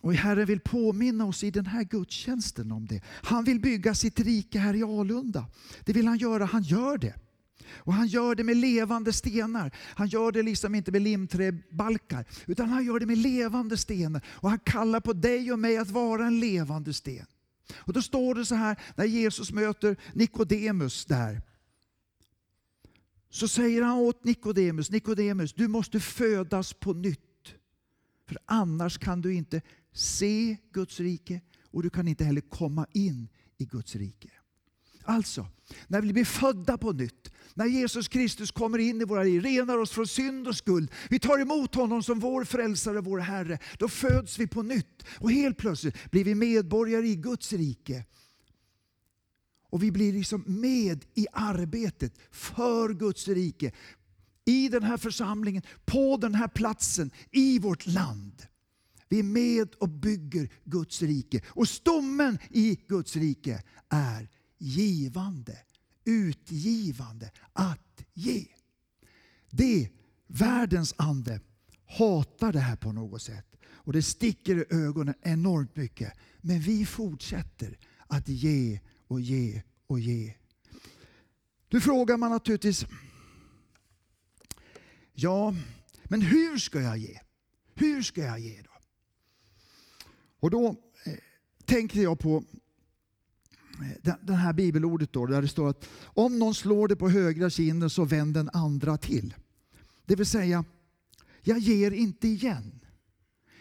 och 0.00 0.14
Herren 0.14 0.46
vill 0.46 0.60
påminna 0.60 1.24
oss 1.24 1.44
i 1.44 1.50
den 1.50 1.66
här 1.66 1.84
gudstjänsten 1.84 2.72
om 2.72 2.86
det. 2.86 3.02
Han 3.06 3.44
vill 3.44 3.60
bygga 3.60 3.94
sitt 3.94 4.20
rike 4.20 4.58
här 4.58 4.74
i 4.74 4.82
Alunda. 4.82 5.46
Det 5.84 5.92
vill 5.92 6.06
han 6.06 6.18
göra, 6.18 6.44
han 6.44 6.62
gör 6.62 6.98
det. 6.98 7.14
Och 7.70 7.94
han 7.94 8.06
gör 8.06 8.34
det 8.34 8.44
med 8.44 8.56
levande 8.56 9.12
stenar. 9.12 9.74
Han 9.78 10.08
gör 10.08 10.32
det 10.32 10.42
liksom 10.42 10.74
inte 10.74 10.92
med 10.92 11.02
limträbalkar, 11.02 12.24
utan 12.46 12.68
han 12.68 12.84
gör 12.84 13.00
det 13.00 13.06
med 13.06 13.18
levande 13.18 13.76
stenar. 13.76 14.26
Och 14.28 14.50
han 14.50 14.58
kallar 14.58 15.00
på 15.00 15.12
dig 15.12 15.52
och 15.52 15.58
mig 15.58 15.78
att 15.78 15.90
vara 15.90 16.26
en 16.26 16.40
levande 16.40 16.94
sten. 16.94 17.26
Och 17.76 17.92
då 17.92 18.02
står 18.02 18.34
det 18.34 18.46
så 18.46 18.54
här, 18.54 18.80
när 18.96 19.04
Jesus 19.04 19.52
möter 19.52 19.96
Nikodemus 20.12 21.04
där. 21.04 21.42
Så 23.30 23.48
säger 23.48 23.82
han 23.82 23.98
åt 23.98 24.24
Nikodemus, 24.24 24.90
Nikodemus, 24.90 25.52
du 25.52 25.68
måste 25.68 26.00
födas 26.00 26.72
på 26.72 26.92
nytt. 26.92 27.54
För 28.28 28.38
annars 28.46 28.98
kan 28.98 29.20
du 29.20 29.34
inte 29.34 29.62
se 29.92 30.56
Guds 30.72 31.00
rike 31.00 31.40
och 31.70 31.82
du 31.82 31.90
kan 31.90 32.08
inte 32.08 32.24
heller 32.24 32.40
komma 32.40 32.86
in 32.92 33.28
i 33.58 33.64
Guds 33.64 33.96
rike. 33.96 34.30
Alltså, 35.08 35.46
när 35.86 36.00
vi 36.00 36.12
blir 36.12 36.24
födda 36.24 36.78
på 36.78 36.92
nytt, 36.92 37.32
när 37.54 37.66
Jesus 37.66 38.08
Kristus 38.08 38.50
kommer 38.50 38.78
in 38.78 39.00
i 39.00 39.04
våra 39.04 39.22
liv, 39.22 39.42
renar 39.42 39.78
oss 39.78 39.90
från 39.90 40.06
synd 40.06 40.48
och 40.48 40.56
skuld. 40.56 40.90
Vi 41.10 41.18
tar 41.18 41.38
emot 41.38 41.74
honom 41.74 42.02
som 42.02 42.20
vår 42.20 42.44
frälsare 42.44 42.98
och 42.98 43.04
vår 43.04 43.18
Herre. 43.18 43.58
Då 43.78 43.88
föds 43.88 44.38
vi 44.38 44.46
på 44.46 44.62
nytt 44.62 45.04
och 45.18 45.32
helt 45.32 45.56
plötsligt 45.56 46.10
blir 46.10 46.24
vi 46.24 46.34
medborgare 46.34 47.06
i 47.06 47.16
Guds 47.16 47.52
rike. 47.52 48.04
Och 49.70 49.82
vi 49.82 49.90
blir 49.90 50.12
liksom 50.12 50.44
med 50.46 51.04
i 51.14 51.26
arbetet 51.32 52.14
för 52.30 52.94
Guds 52.94 53.28
rike. 53.28 53.72
I 54.44 54.68
den 54.68 54.82
här 54.82 54.96
församlingen, 54.96 55.62
på 55.84 56.16
den 56.16 56.34
här 56.34 56.48
platsen, 56.48 57.10
i 57.30 57.58
vårt 57.58 57.86
land. 57.86 58.42
Vi 59.08 59.18
är 59.18 59.22
med 59.22 59.74
och 59.74 59.88
bygger 59.88 60.48
Guds 60.64 61.02
rike. 61.02 61.40
Och 61.48 61.68
stommen 61.68 62.38
i 62.50 62.78
Guds 62.88 63.16
rike 63.16 63.62
är 63.88 64.28
givande, 64.58 65.58
utgivande, 66.04 67.30
att 67.52 68.04
ge. 68.14 68.46
Det, 69.50 69.90
världens 70.26 70.94
ande, 70.96 71.40
hatar 71.86 72.52
det 72.52 72.60
här 72.60 72.76
på 72.76 72.92
något 72.92 73.22
sätt. 73.22 73.46
Och 73.66 73.92
det 73.92 74.02
sticker 74.02 74.56
i 74.56 74.64
ögonen 74.70 75.14
enormt 75.22 75.76
mycket. 75.76 76.12
Men 76.40 76.60
vi 76.60 76.86
fortsätter 76.86 77.78
att 78.06 78.28
ge 78.28 78.80
och 79.06 79.20
ge 79.20 79.62
och 79.86 80.00
ge. 80.00 80.34
Nu 81.70 81.80
frågar 81.80 82.16
man 82.16 82.30
naturligtvis, 82.30 82.86
ja, 85.12 85.54
men 86.04 86.22
hur 86.22 86.58
ska 86.58 86.80
jag 86.80 86.98
ge? 86.98 87.20
Hur 87.74 88.02
ska 88.02 88.20
jag 88.20 88.38
ge 88.38 88.62
då? 88.62 88.70
Och 90.40 90.50
då 90.50 90.68
eh, 91.04 91.14
tänkte 91.64 92.00
jag 92.00 92.18
på 92.18 92.44
det 94.22 94.32
här 94.32 94.52
bibelordet 94.52 95.12
då, 95.12 95.26
där 95.26 95.42
det 95.42 95.48
står 95.48 95.68
att 95.68 95.88
om 96.02 96.38
någon 96.38 96.54
slår 96.54 96.88
dig 96.88 96.96
på 96.96 97.08
högra 97.08 97.50
kinden 97.50 97.90
så 97.90 98.04
vänd 98.04 98.34
den 98.34 98.50
andra 98.52 98.96
till. 98.96 99.34
Det 100.06 100.16
vill 100.16 100.26
säga, 100.26 100.64
jag 101.42 101.58
ger 101.58 101.90
inte 101.90 102.28
igen. 102.28 102.80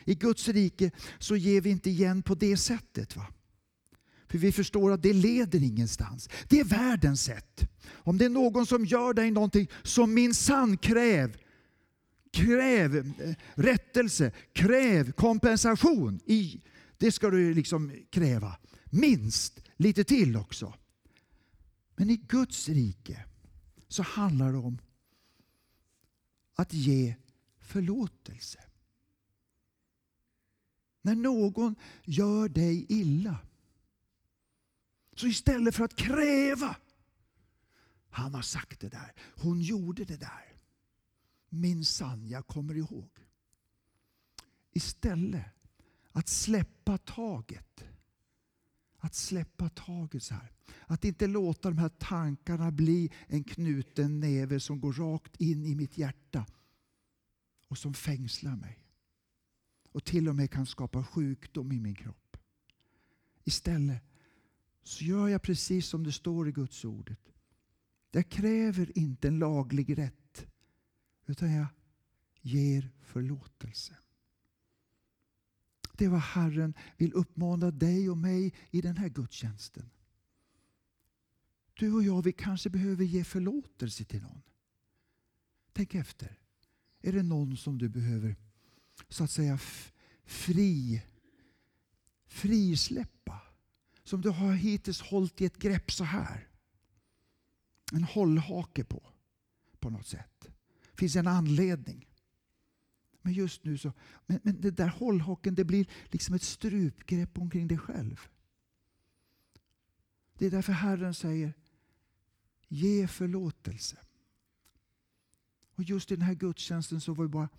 I 0.06 0.16
Guds 0.16 0.48
rike 0.48 0.92
så 1.20 1.36
ger 1.36 1.62
vi 1.62 1.70
inte 1.70 1.90
igen 1.90 2.22
på 2.24 2.36
det 2.36 2.58
sättet. 2.58 3.16
Va? 3.16 3.28
För 4.28 4.38
vi 4.38 4.52
förstår 4.52 4.92
att 4.92 5.04
det 5.04 5.14
leder 5.14 5.64
ingenstans. 5.64 6.30
Det 6.48 6.60
är 6.60 6.64
världens 6.64 7.22
sätt. 7.22 7.70
Om 7.90 8.18
det 8.18 8.26
är 8.26 8.30
någon 8.30 8.66
som 8.66 8.86
gör 8.86 9.14
dig 9.14 9.32
någonting 9.32 9.70
som 9.84 10.14
minsann 10.14 10.78
kräv, 10.78 11.38
kräv 12.34 12.98
eh, 12.98 13.36
rättelse, 13.56 14.32
kräv 14.54 15.12
kompensation. 15.12 16.20
I, 16.26 16.62
det 16.98 17.12
ska 17.12 17.30
du 17.30 17.54
liksom 17.54 17.92
kräva. 18.10 18.58
Minst 18.86 19.60
lite 19.78 20.04
till 20.04 20.36
också. 20.36 20.74
Men 21.96 22.10
i 22.10 22.18
Guds 22.18 22.70
rike 22.70 23.26
så 23.88 24.04
handlar 24.04 24.52
det 24.52 24.58
om 24.58 24.80
att 26.56 26.74
ge 26.74 27.16
förlåtelse. 27.60 28.64
När 31.02 31.16
någon 31.16 31.76
gör 32.04 32.50
dig 32.50 32.86
illa, 32.90 33.38
så 35.16 35.28
istället 35.28 35.76
för 35.76 35.84
att 35.84 35.96
kräva, 35.96 36.76
han 38.10 38.34
har 38.34 38.42
sagt 38.42 38.80
det 38.80 38.90
där, 38.90 39.14
hon 39.36 39.62
gjorde 39.62 40.06
det 40.06 40.18
där. 40.18 40.54
Minsann, 41.50 42.28
jag 42.28 42.48
kommer 42.48 42.76
ihåg. 42.76 43.10
Istället 44.72 45.46
att 46.12 46.28
släppa 46.28 46.98
taget 46.98 47.84
att 49.08 49.16
släppa 49.16 49.70
taget 49.70 50.24
så 50.24 50.34
här. 50.34 50.52
Att 50.86 51.06
inte 51.06 51.28
låta 51.28 51.70
de 51.70 51.78
här 51.78 51.90
tankarna 51.90 52.72
bli 52.72 53.12
en 53.28 53.44
knuten 53.44 54.20
näve 54.20 54.60
som 54.60 54.80
går 54.80 54.94
rakt 54.94 55.42
in 55.42 55.66
i 55.66 55.76
mitt 55.76 55.98
hjärta 55.98 56.46
och 57.68 57.78
som 57.78 57.94
fängslar 57.94 58.56
mig. 58.56 58.84
Och 59.92 60.04
till 60.04 60.30
och 60.30 60.36
med 60.36 60.52
kan 60.52 60.66
skapa 60.66 61.04
sjukdom 61.04 61.72
i 61.72 61.80
min 61.80 61.96
kropp. 61.96 62.38
Istället 63.44 64.04
så 64.84 65.04
gör 65.04 65.28
jag 65.28 65.42
precis 65.42 65.88
som 65.88 66.04
det 66.04 66.12
står 66.12 66.50
i 66.50 66.52
Guds 66.52 66.86
ordet. 66.86 67.34
Jag 68.12 68.30
kräver 68.30 68.98
inte 68.98 69.28
en 69.28 69.40
laglig 69.40 69.98
rätt 69.98 70.48
utan 71.26 71.52
jag 71.52 71.68
ger 72.42 72.92
förlåtelse. 73.02 73.98
Det 75.98 76.06
är 76.06 76.10
vad 76.10 76.22
Herren 76.22 76.74
vill 76.98 77.14
uppmana 77.14 77.72
dig 77.72 78.10
och 78.10 78.18
mig 78.18 78.54
i 78.72 78.82
den 78.82 78.98
här 78.98 79.10
gudstjänsten. 79.10 79.90
Du 81.74 81.94
och 81.94 82.04
jag, 82.04 82.22
vi 82.22 82.34
kanske 82.34 82.70
behöver 82.70 83.06
ge 83.06 83.24
förlåtelse 83.24 84.04
till 84.04 84.22
någon. 84.22 84.42
Tänk 85.74 85.96
efter. 85.96 86.40
Är 87.02 87.14
det 87.14 87.24
någon 87.24 87.58
som 87.58 87.78
du 87.78 87.90
behöver 87.90 88.36
så 89.10 89.24
att 89.24 89.32
säga 89.32 89.60
fri, 90.26 91.02
frisläppa? 92.28 93.42
Som 94.04 94.22
du 94.22 94.30
har 94.30 94.54
hittills 94.54 95.02
hållit 95.02 95.42
i 95.42 95.46
ett 95.46 95.58
grepp 95.58 95.92
så 95.92 96.04
här. 96.04 96.48
En 97.94 98.04
hållhake 98.04 98.84
på, 98.84 99.04
på 99.80 99.90
något 99.90 100.08
sätt. 100.08 100.48
Finns 100.94 101.16
en 101.16 101.28
anledning. 101.28 102.07
Men 103.28 103.34
just 103.34 103.64
nu 103.64 103.78
så, 103.78 103.94
men, 104.26 104.40
men 104.44 104.62
det 104.62 104.72
där 104.72 104.88
hållhaken 104.88 105.56
det 105.56 105.66
blir 105.66 105.88
liksom 106.06 106.36
ett 106.36 106.44
strupgrepp 106.44 107.38
omkring 107.38 107.68
dig 107.68 107.78
själv. 107.78 108.28
Det 110.38 110.46
är 110.46 110.52
därför 110.52 110.74
Herren 110.74 111.14
säger, 111.14 111.54
ge 112.68 113.08
förlåtelse. 113.08 113.98
Och 115.76 115.84
just 115.84 116.12
i 116.12 116.16
den 116.16 116.26
här 116.26 116.34
gudstjänsten 116.34 117.02
så 117.02 117.14
var 117.14 117.26
det 117.26 117.30
bara, 117.30 117.50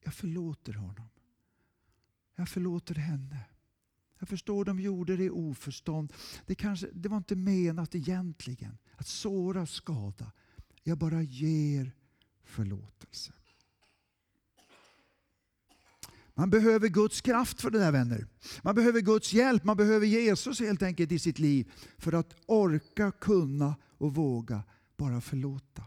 jag 0.00 0.14
förlåter 0.14 0.72
honom. 0.72 1.08
Jag 2.34 2.48
förlåter 2.48 2.94
henne. 2.94 3.44
Jag 4.18 4.28
förstår 4.28 4.64
de 4.64 4.80
gjorde 4.80 5.16
det 5.16 5.24
i 5.24 5.30
oförstånd. 5.30 6.12
Det, 6.46 6.54
kanske, 6.54 6.88
det 6.92 7.08
var 7.08 7.16
inte 7.16 7.36
menat 7.36 7.94
egentligen 7.94 8.78
att 8.96 9.06
såra, 9.06 9.66
skada. 9.66 10.32
Jag 10.82 10.98
bara 10.98 11.22
ger 11.22 11.92
förlåtelse. 12.44 13.32
Man 16.38 16.50
behöver 16.50 16.88
Guds 16.88 17.20
kraft 17.20 17.60
för 17.60 17.70
det 17.70 17.78
där 17.78 17.92
vänner. 17.92 18.26
Man 18.62 18.74
behöver 18.74 19.00
Guds 19.00 19.32
hjälp, 19.32 19.64
man 19.64 19.76
behöver 19.76 20.06
Jesus 20.06 20.60
helt 20.60 20.82
enkelt 20.82 21.12
i 21.12 21.18
sitt 21.18 21.38
liv 21.38 21.72
för 21.98 22.12
att 22.12 22.34
orka, 22.46 23.10
kunna 23.10 23.76
och 23.98 24.14
våga 24.14 24.62
bara 24.96 25.20
förlåta. 25.20 25.82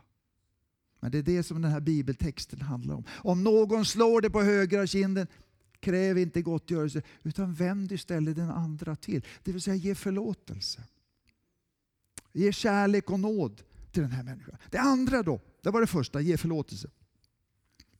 Men 0.99 1.11
det 1.11 1.17
är 1.17 1.23
det 1.23 1.43
som 1.43 1.61
den 1.61 1.71
här 1.71 1.79
bibeltexten 1.79 2.61
handlar 2.61 2.95
om. 2.95 3.03
Om 3.09 3.43
någon 3.43 3.85
slår 3.85 4.21
dig 4.21 4.31
på 4.31 4.41
högra 4.41 4.87
kinden, 4.87 5.27
kräv 5.79 6.17
inte 6.17 6.41
gottgörelse 6.41 7.01
utan 7.23 7.53
vänd 7.53 7.91
istället 7.91 8.35
den 8.35 8.49
andra 8.49 8.95
till. 8.95 9.25
Det 9.43 9.51
vill 9.51 9.61
säga 9.61 9.75
ge 9.75 9.95
förlåtelse. 9.95 10.83
Ge 12.33 12.51
kärlek 12.51 13.09
och 13.09 13.19
nåd 13.19 13.61
till 13.91 14.01
den 14.01 14.11
här 14.11 14.23
människan. 14.23 14.57
Det 14.69 14.77
andra 14.77 15.23
då, 15.23 15.41
det 15.61 15.69
var 15.69 15.81
det 15.81 15.87
första, 15.87 16.21
ge 16.21 16.37
förlåtelse. 16.37 16.89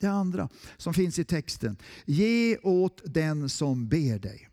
Det 0.01 0.07
andra 0.07 0.49
som 0.77 0.93
finns 0.93 1.19
i 1.19 1.23
texten, 1.23 1.77
ge 2.05 2.57
åt 2.57 3.01
den 3.05 3.49
som 3.49 3.87
ber 3.87 4.19
dig. 4.19 4.49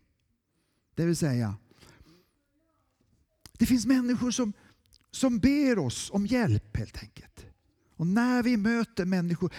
Det 0.95 1.05
vill 1.05 1.17
säga, 1.17 1.55
det 3.57 3.65
finns 3.65 3.85
människor 3.85 4.31
som, 4.31 4.53
som 5.11 5.39
ber 5.39 5.79
oss 5.79 6.11
om 6.13 6.25
hjälp 6.25 6.77
helt 6.77 7.03
enkelt. 7.03 7.45
Och 7.95 8.07
när 8.07 8.43
vi 8.43 8.57
möter 8.57 9.05
människor, 9.05 9.53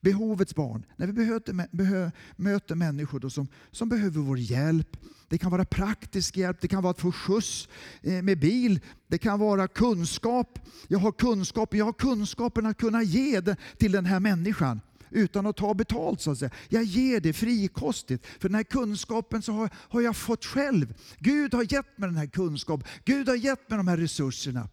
behovets 0.00 0.54
barn, 0.54 0.86
när 0.96 1.06
vi 1.06 1.12
möter, 1.12 2.12
möter 2.36 2.74
människor 2.74 3.20
då 3.20 3.30
som, 3.30 3.48
som 3.70 3.88
behöver 3.88 4.20
vår 4.20 4.38
hjälp. 4.38 4.96
Det 5.28 5.38
kan 5.38 5.50
vara 5.50 5.64
praktisk 5.64 6.36
hjälp, 6.36 6.60
det 6.60 6.68
kan 6.68 6.82
vara 6.82 6.90
att 6.90 7.00
få 7.00 7.12
skjuts 7.12 7.68
eh, 8.02 8.22
med 8.22 8.38
bil, 8.38 8.80
det 9.06 9.18
kan 9.18 9.38
vara 9.38 9.68
kunskap. 9.68 10.58
Jag 10.88 10.98
har 10.98 11.12
kunskap, 11.12 11.74
jag 11.74 11.84
har 11.84 11.92
kunskapen 11.92 12.66
att 12.66 12.78
kunna 12.78 13.02
ge 13.02 13.40
det 13.40 13.56
till 13.76 13.92
den 13.92 14.06
här 14.06 14.20
människan 14.20 14.80
utan 15.12 15.46
att 15.46 15.56
ta 15.56 15.74
betalt. 15.74 16.20
så 16.20 16.30
att 16.30 16.38
säga. 16.38 16.50
Jag 16.68 16.84
ger 16.84 17.20
det 17.20 17.32
frikostigt. 17.32 18.26
För 18.26 18.48
den 18.48 18.54
här 18.54 18.62
kunskapen 18.62 19.42
så 19.42 19.52
har, 19.52 19.70
har 19.74 20.00
jag 20.00 20.16
fått 20.16 20.44
själv. 20.44 20.94
Gud 21.18 21.54
har 21.54 21.72
gett 21.72 21.98
mig 21.98 22.08
den 22.08 22.16
här 22.16 22.26
kunskapen. 22.26 22.88
Gud 23.04 23.28
har 23.28 23.36
gett 23.36 23.70
mig 23.70 23.76
de 23.76 23.88
här 23.88 23.96
resurserna. 23.96 24.68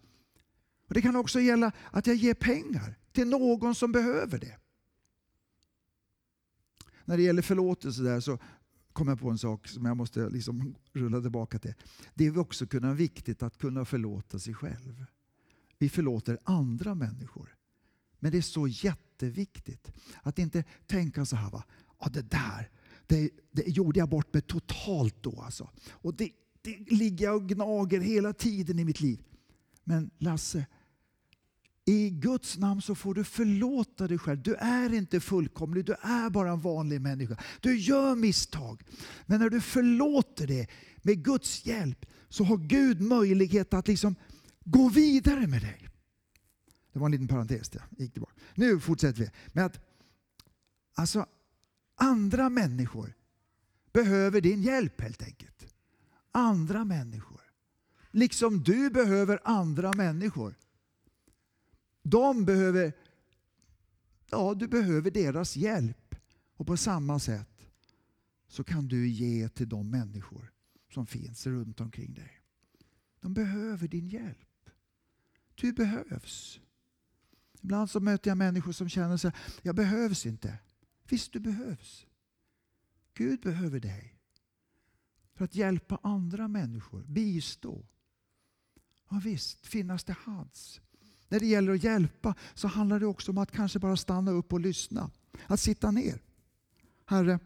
Och 0.88 0.94
Det 0.94 1.02
kan 1.02 1.16
också 1.16 1.40
gälla 1.40 1.72
att 1.90 2.06
jag 2.06 2.16
ger 2.16 2.34
pengar 2.34 2.98
till 3.12 3.28
någon 3.28 3.74
som 3.74 3.92
behöver 3.92 4.38
det. 4.38 4.56
När 7.04 7.16
det 7.16 7.22
gäller 7.22 7.42
förlåtelse 7.42 8.02
där 8.02 8.20
så 8.20 8.38
kom 8.92 9.08
jag 9.08 9.20
på 9.20 9.30
en 9.30 9.38
sak 9.38 9.68
som 9.68 9.84
jag 9.84 9.96
måste 9.96 10.28
liksom 10.28 10.74
rulla 10.92 11.20
tillbaka 11.20 11.58
till. 11.58 11.74
Det 12.14 12.26
är 12.26 12.38
också 12.38 12.66
kunna 12.66 12.94
viktigt 12.94 13.42
att 13.42 13.58
kunna 13.58 13.84
förlåta 13.84 14.38
sig 14.38 14.54
själv. 14.54 15.04
Vi 15.78 15.88
förlåter 15.88 16.38
andra 16.44 16.94
människor. 16.94 17.56
Men 18.18 18.32
det 18.32 18.38
är 18.38 18.42
så 18.42 18.66
jätteviktigt 19.26 19.92
att 20.22 20.38
inte 20.38 20.64
tänka 20.86 21.24
så 21.24 21.36
här. 21.36 21.50
Va? 21.50 21.64
Ja, 22.00 22.08
det 22.08 22.30
där 22.30 22.70
det, 23.10 23.30
det 23.52 23.68
gjorde 23.68 23.98
jag 23.98 24.08
bort 24.08 24.34
mig 24.34 24.42
totalt 24.42 25.22
då. 25.22 25.42
Alltså. 25.42 25.70
Och 25.90 26.14
det, 26.14 26.30
det 26.62 26.90
ligger 26.90 27.24
jag 27.24 27.36
och 27.36 27.48
gnager 27.48 28.00
hela 28.00 28.32
tiden 28.32 28.78
i 28.78 28.84
mitt 28.84 29.00
liv. 29.00 29.22
Men 29.84 30.10
Lasse, 30.18 30.66
i 31.84 32.10
Guds 32.10 32.58
namn 32.58 32.82
så 32.82 32.94
får 32.94 33.14
du 33.14 33.24
förlåta 33.24 34.08
dig 34.08 34.18
själv. 34.18 34.42
Du 34.42 34.54
är 34.54 34.94
inte 34.94 35.20
fullkomlig, 35.20 35.84
du 35.84 35.92
är 35.92 36.30
bara 36.30 36.50
en 36.50 36.60
vanlig 36.60 37.00
människa. 37.00 37.36
Du 37.60 37.78
gör 37.78 38.14
misstag. 38.14 38.82
Men 39.26 39.40
när 39.40 39.50
du 39.50 39.60
förlåter 39.60 40.46
det 40.46 40.66
med 41.02 41.24
Guds 41.24 41.66
hjälp 41.66 42.06
så 42.28 42.44
har 42.44 42.56
Gud 42.56 43.00
möjlighet 43.00 43.74
att 43.74 43.88
liksom 43.88 44.14
gå 44.64 44.88
vidare 44.88 45.46
med 45.46 45.62
dig. 45.62 45.89
Det 46.92 46.98
var 46.98 47.06
en 47.06 47.12
liten 47.12 47.28
parentes 47.28 47.68
där. 47.68 47.82
Gick 47.90 48.14
det 48.14 48.20
Nu 48.54 48.80
fortsätter 48.80 49.20
vi 49.20 49.30
med 49.52 49.66
att 49.66 49.80
alltså, 50.94 51.26
andra 51.94 52.48
människor 52.48 53.14
behöver 53.92 54.40
din 54.40 54.62
hjälp 54.62 55.00
helt 55.00 55.22
enkelt. 55.22 55.74
Andra 56.32 56.84
människor. 56.84 57.40
Liksom 58.10 58.62
du 58.62 58.90
behöver 58.90 59.40
andra 59.44 59.92
människor. 59.92 60.54
De 62.02 62.44
behöver, 62.44 62.92
ja 64.30 64.54
du 64.54 64.68
behöver 64.68 65.10
deras 65.10 65.56
hjälp. 65.56 66.14
Och 66.56 66.66
på 66.66 66.76
samma 66.76 67.18
sätt 67.18 67.66
så 68.48 68.64
kan 68.64 68.88
du 68.88 69.08
ge 69.08 69.48
till 69.48 69.68
de 69.68 69.90
människor 69.90 70.52
som 70.92 71.06
finns 71.06 71.46
runt 71.46 71.80
omkring 71.80 72.14
dig. 72.14 72.42
De 73.20 73.34
behöver 73.34 73.88
din 73.88 74.08
hjälp. 74.08 74.70
Du 75.54 75.72
behövs. 75.72 76.60
Ibland 77.60 77.90
så 77.90 78.00
möter 78.00 78.30
jag 78.30 78.38
människor 78.38 78.72
som 78.72 78.88
känner 78.88 79.26
att 79.26 79.34
jag 79.62 79.74
behövs 79.74 80.26
inte. 80.26 80.58
Visst, 81.08 81.32
du 81.32 81.40
behövs. 81.40 82.06
Gud 83.14 83.40
behöver 83.40 83.80
dig. 83.80 84.16
För 85.34 85.44
att 85.44 85.54
hjälpa 85.54 85.98
andra 86.02 86.48
människor, 86.48 87.04
bistå. 87.06 87.86
Ja, 89.08 89.20
visst, 89.24 89.66
finnas 89.66 90.04
till 90.04 90.14
hands. 90.14 90.80
När 91.28 91.40
det 91.40 91.46
gäller 91.46 91.72
att 91.72 91.84
hjälpa 91.84 92.34
så 92.54 92.68
handlar 92.68 93.00
det 93.00 93.06
också 93.06 93.32
om 93.32 93.38
att 93.38 93.50
kanske 93.50 93.78
bara 93.78 93.96
stanna 93.96 94.30
upp 94.30 94.52
och 94.52 94.60
lyssna. 94.60 95.10
Att 95.46 95.60
sitta 95.60 95.90
ner. 95.90 96.22
Herre, 97.06 97.38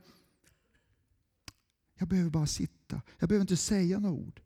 jag 1.98 2.08
behöver 2.08 2.30
bara 2.30 2.46
sitta. 2.46 3.02
Jag 3.18 3.28
behöver 3.28 3.42
inte 3.42 3.56
säga 3.56 3.98
några 3.98 4.14
ord. 4.14 4.40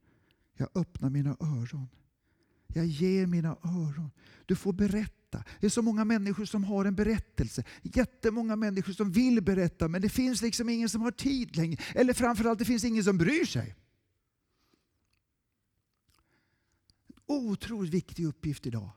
Jag 0.55 0.69
öppnar 0.75 1.11
mina 1.11 1.37
öron. 1.41 1.89
Jag 2.67 2.87
ger 2.87 3.27
mina 3.27 3.57
öron. 3.63 4.11
Du 4.47 4.57
får 4.57 4.73
berätta. 4.73 5.18
Det 5.31 5.67
är 5.67 5.69
så 5.69 5.83
många 5.83 6.05
människor 6.05 6.45
som 6.45 6.65
har 6.65 6.85
en 6.85 6.95
berättelse. 6.95 7.65
Jättemånga 7.83 8.57
människor 8.57 8.93
som 8.93 9.13
vill 9.13 9.43
berätta 9.43 9.89
men 9.89 10.03
det 10.03 10.09
finns 10.09 10.43
liksom 10.43 10.69
ingen 10.69 10.89
som 10.89 11.03
har 11.03 11.11
tid 11.11 11.57
längre. 11.57 11.83
Eller 11.95 12.13
framförallt 12.13 12.59
det 12.59 12.65
finns 12.65 12.85
ingen 12.85 13.05
som 13.05 13.19
bryr 13.19 13.45
sig. 13.45 13.77
Otroligt 17.27 17.95
viktig 17.95 18.25
uppgift 18.25 18.67
idag. 18.67 18.91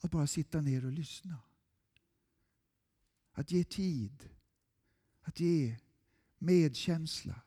Att 0.00 0.10
bara 0.10 0.26
sitta 0.26 0.60
ner 0.60 0.84
och 0.84 0.92
lyssna. 0.92 1.38
Att 3.32 3.50
ge 3.50 3.64
tid. 3.64 4.28
Att 5.22 5.40
ge 5.40 5.76
medkänsla 6.38 7.40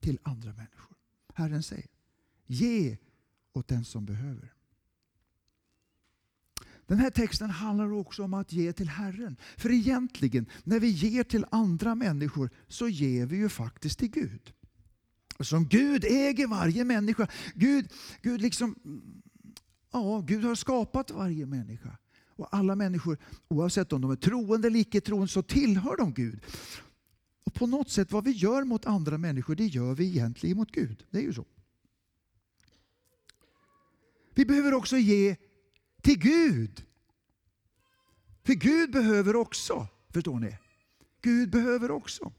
till 0.00 0.18
andra 0.22 0.52
människor. 0.52 0.96
Herren 1.34 1.62
säger, 1.62 1.90
ge 2.46 2.98
åt 3.52 3.68
den 3.68 3.84
som 3.84 4.06
behöver. 4.06 4.57
Den 6.88 6.98
här 6.98 7.10
texten 7.10 7.50
handlar 7.50 7.92
också 7.92 8.22
om 8.22 8.34
att 8.34 8.52
ge 8.52 8.72
till 8.72 8.88
Herren. 8.88 9.36
För 9.56 9.70
egentligen, 9.70 10.46
när 10.64 10.80
vi 10.80 10.88
ger 10.88 11.24
till 11.24 11.44
andra 11.50 11.94
människor 11.94 12.50
så 12.68 12.88
ger 12.88 13.26
vi 13.26 13.36
ju 13.36 13.48
faktiskt 13.48 13.98
till 13.98 14.10
Gud. 14.10 14.52
Som 15.40 15.68
Gud 15.68 16.04
äger 16.04 16.46
varje 16.46 16.84
människa. 16.84 17.28
Gud, 17.54 17.92
Gud 18.22 18.40
liksom 18.40 18.76
Ja, 19.92 20.20
Gud 20.26 20.44
har 20.44 20.54
skapat 20.54 21.10
varje 21.10 21.46
människa. 21.46 21.98
Och 22.26 22.54
alla 22.54 22.74
människor, 22.76 23.18
oavsett 23.48 23.92
om 23.92 24.00
de 24.00 24.10
är 24.10 24.16
troende 24.16 24.68
eller 24.68 24.80
icke 24.80 25.00
troende, 25.00 25.28
så 25.28 25.42
tillhör 25.42 25.96
de 25.96 26.14
Gud. 26.14 26.40
Och 27.44 27.54
på 27.54 27.66
något 27.66 27.90
sätt, 27.90 28.12
vad 28.12 28.24
vi 28.24 28.30
gör 28.30 28.64
mot 28.64 28.86
andra 28.86 29.18
människor, 29.18 29.54
det 29.54 29.66
gör 29.66 29.94
vi 29.94 30.06
egentligen 30.06 30.56
mot 30.56 30.72
Gud. 30.72 31.04
Det 31.10 31.18
är 31.18 31.22
ju 31.22 31.32
så. 31.32 31.46
Vi 34.34 34.44
behöver 34.44 34.74
också 34.74 34.96
ge 34.96 35.36
till 36.02 36.18
Gud. 36.18 36.84
För 38.44 38.54
Gud 38.54 38.90
behöver 38.90 39.36
också, 39.36 39.86
förstår 40.12 40.40
ni? 40.40 40.56
Gud 41.22 41.50
behöver 41.50 41.90
också. 41.90 42.32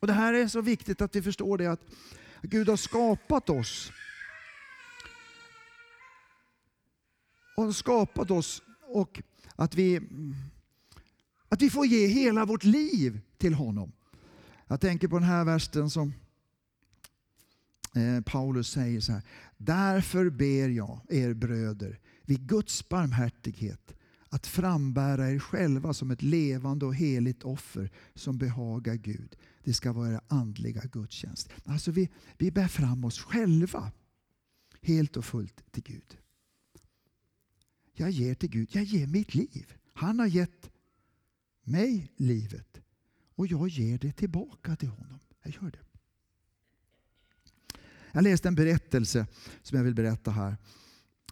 Och 0.00 0.06
Det 0.06 0.12
här 0.12 0.32
är 0.32 0.48
så 0.48 0.60
viktigt 0.60 1.00
att 1.00 1.16
vi 1.16 1.22
förstår 1.22 1.58
det 1.58 1.66
att 1.66 1.80
Gud 2.42 2.68
har 2.68 2.76
skapat 2.76 3.50
oss 3.50 3.92
har 7.56 7.72
skapat 7.72 8.30
oss 8.30 8.62
och 8.80 9.22
att 9.56 9.74
vi, 9.74 10.00
att 11.48 11.62
vi 11.62 11.70
får 11.70 11.86
ge 11.86 12.06
hela 12.06 12.44
vårt 12.44 12.64
liv 12.64 13.20
till 13.38 13.54
honom. 13.54 13.92
Jag 14.66 14.80
tänker 14.80 15.08
på 15.08 15.18
den 15.18 15.28
här 15.28 15.44
versen 15.44 15.90
som 15.90 16.14
Eh, 17.94 18.20
Paulus 18.20 18.68
säger 18.68 19.00
så 19.00 19.12
här. 19.12 19.22
Därför 19.56 20.30
ber 20.30 20.68
jag 20.68 21.00
er 21.08 21.34
bröder 21.34 21.98
vid 22.22 22.48
Guds 22.48 22.88
barmhärtighet 22.88 23.94
att 24.28 24.46
frambära 24.46 25.30
er 25.30 25.38
själva 25.38 25.94
som 25.94 26.10
ett 26.10 26.22
levande 26.22 26.86
och 26.86 26.94
heligt 26.94 27.42
offer 27.42 27.90
som 28.14 28.38
behagar 28.38 28.94
Gud. 28.94 29.36
Det 29.64 29.74
ska 29.74 29.92
vara 29.92 30.12
er 30.12 30.20
andliga 30.28 30.82
gudstjänst. 30.92 31.48
Alltså 31.64 31.90
vi, 31.90 32.08
vi 32.38 32.50
bär 32.50 32.68
fram 32.68 33.04
oss 33.04 33.18
själva 33.18 33.92
helt 34.82 35.16
och 35.16 35.24
fullt 35.24 35.72
till 35.72 35.82
Gud. 35.82 36.18
Jag 37.92 38.10
ger 38.10 38.34
till 38.34 38.50
Gud, 38.50 38.68
jag 38.72 38.84
ger 38.84 39.06
mitt 39.06 39.34
liv. 39.34 39.74
Han 39.92 40.18
har 40.18 40.26
gett 40.26 40.70
mig 41.62 42.12
livet 42.16 42.80
och 43.34 43.46
jag 43.46 43.68
ger 43.68 43.98
det 43.98 44.12
tillbaka 44.12 44.76
till 44.76 44.88
honom. 44.88 45.18
Jag 45.42 45.54
gör 45.54 45.70
det. 45.70 45.93
Jag 48.14 48.24
läste 48.24 48.48
en 48.48 48.54
berättelse 48.54 49.26
som 49.62 49.78
jag 49.78 49.84
vill 49.84 49.94
berätta 49.94 50.30
här. 50.30 50.56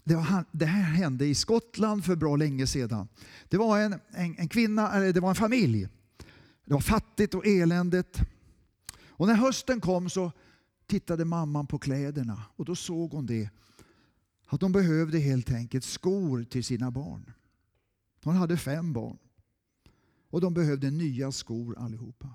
Det, 0.05 0.14
var, 0.14 0.45
det, 0.53 0.66
här 0.66 0.83
hände 0.83 1.27
i 1.27 1.35
Skottland 1.35 2.05
för 2.05 2.16
bra 2.16 2.37
länge 2.37 2.66
sedan. 2.66 3.09
Det 3.49 3.57
var 3.57 3.79
en, 3.79 3.92
en, 3.92 4.38
en, 4.38 4.49
kvinna, 4.49 4.92
eller 4.92 5.12
det 5.12 5.21
var 5.21 5.29
en 5.29 5.35
familj. 5.35 5.88
Det 6.64 6.75
var 6.75 6.81
fattigt 6.81 7.35
och 7.35 7.47
eländigt. 7.47 8.21
Och 9.09 9.27
när 9.27 9.35
hösten 9.35 9.81
kom 9.81 10.11
så 10.11 10.33
tittade 10.87 11.25
mamman 11.25 11.66
på 11.66 11.79
kläderna 11.79 12.42
och 12.57 12.64
då 12.64 12.77
såg 12.77 13.12
hon 13.12 13.27
det. 13.27 13.51
Att 14.47 14.61
de 14.61 14.73
behövde 14.73 15.18
helt 15.18 15.53
enkelt 15.53 15.85
skor 15.85 16.45
till 16.45 16.64
sina 16.64 16.90
barn. 16.90 17.33
Hon 18.25 18.37
hade 18.37 18.57
fem 18.57 18.92
barn. 18.92 19.18
Och 20.31 20.40
de 20.40 20.55
behövde 20.55 20.90
nya 20.90 21.33
skor 21.33 21.79
allihopa. 21.79 22.29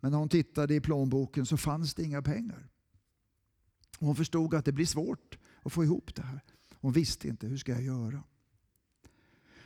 Men 0.00 0.12
när 0.12 0.18
hon 0.18 0.28
tittade 0.28 0.74
i 0.74 0.80
plånboken 0.80 1.46
så 1.46 1.56
fanns 1.56 1.94
det 1.94 2.02
inga 2.02 2.22
pengar. 2.22 2.71
Hon 3.98 4.16
förstod 4.16 4.54
att 4.54 4.64
det 4.64 4.72
blir 4.72 4.86
svårt 4.86 5.38
att 5.62 5.72
få 5.72 5.84
ihop 5.84 6.14
det 6.14 6.22
här. 6.22 6.40
Hon 6.80 6.92
visste 6.92 7.28
inte 7.28 7.46
hur 7.46 7.56
ska 7.56 7.72
jag 7.72 7.82
göra. 7.82 8.22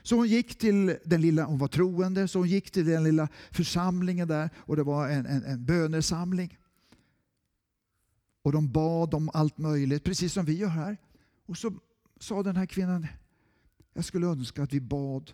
Så 0.03 0.17
hon 0.17 0.29
gick 0.29 0.59
till 0.59 0.99
den 1.05 1.21
lilla, 1.21 1.45
hon 1.45 1.59
var 1.59 1.69
troende, 1.69 2.29
så 2.29 2.39
hon 2.39 2.49
gick 2.49 2.71
till 2.71 2.87
den 2.87 3.05
lilla 3.05 3.29
församlingen 3.51 4.29
där 4.29 4.51
och 4.57 4.77
det 4.77 4.83
var 4.83 5.09
en, 5.09 5.27
en, 5.27 5.45
en 5.45 5.65
bönesamling. 5.65 6.59
Och 8.43 8.53
de 8.53 8.73
bad 8.73 9.15
om 9.15 9.31
allt 9.35 9.59
möjligt, 9.59 10.05
precis 10.05 10.33
som 10.33 10.45
vi 10.45 10.53
gör 10.53 10.69
här. 10.69 10.97
Och 11.47 11.57
så 11.57 11.73
sa 12.21 12.43
den 12.43 12.57
här 12.57 12.67
kvinnan, 12.67 13.07
jag 13.93 14.05
skulle 14.05 14.27
önska 14.27 14.63
att 14.63 14.73
vi 14.73 14.81
bad 14.81 15.33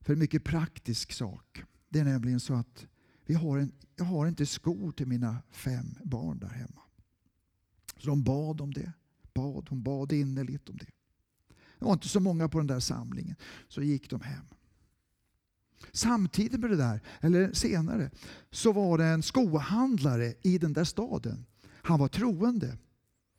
för 0.00 0.12
en 0.12 0.18
mycket 0.18 0.44
praktisk 0.44 1.12
sak. 1.12 1.62
Det 1.88 1.98
är 1.98 2.04
nämligen 2.04 2.40
så 2.40 2.54
att 2.54 2.86
vi 3.26 3.34
har 3.34 3.58
en, 3.58 3.72
jag 3.96 4.04
har 4.04 4.26
inte 4.26 4.46
skor 4.46 4.92
till 4.92 5.06
mina 5.06 5.36
fem 5.50 5.98
barn 6.04 6.38
där 6.38 6.48
hemma. 6.48 6.82
Så 7.98 8.08
de 8.08 8.22
bad 8.22 8.60
om 8.60 8.74
det. 8.74 8.92
Bad, 9.34 9.68
hon 9.68 9.82
bad 9.82 10.12
innerligt 10.12 10.68
om 10.68 10.76
det. 10.76 10.90
Det 11.78 11.84
var 11.84 11.92
inte 11.92 12.08
så 12.08 12.20
många 12.20 12.48
på 12.48 12.58
den 12.58 12.66
där 12.66 12.80
samlingen. 12.80 13.36
Så 13.68 13.82
gick 13.82 14.10
de 14.10 14.20
hem. 14.20 14.44
Samtidigt 15.92 16.60
med 16.60 16.70
det 16.70 16.76
där, 16.76 17.00
eller 17.20 17.52
senare, 17.52 18.10
så 18.50 18.72
var 18.72 18.98
det 18.98 19.04
en 19.04 19.22
skohandlare 19.22 20.34
i 20.42 20.58
den 20.58 20.72
där 20.72 20.84
staden. 20.84 21.46
Han 21.64 22.00
var 22.00 22.08
troende. 22.08 22.78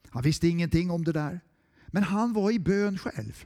Han 0.09 0.23
visste 0.23 0.47
ingenting 0.47 0.91
om 0.91 1.03
det 1.03 1.11
där. 1.11 1.39
Men 1.87 2.03
han 2.03 2.33
var 2.33 2.51
i 2.51 2.59
bön 2.59 2.97
själv. 2.97 3.45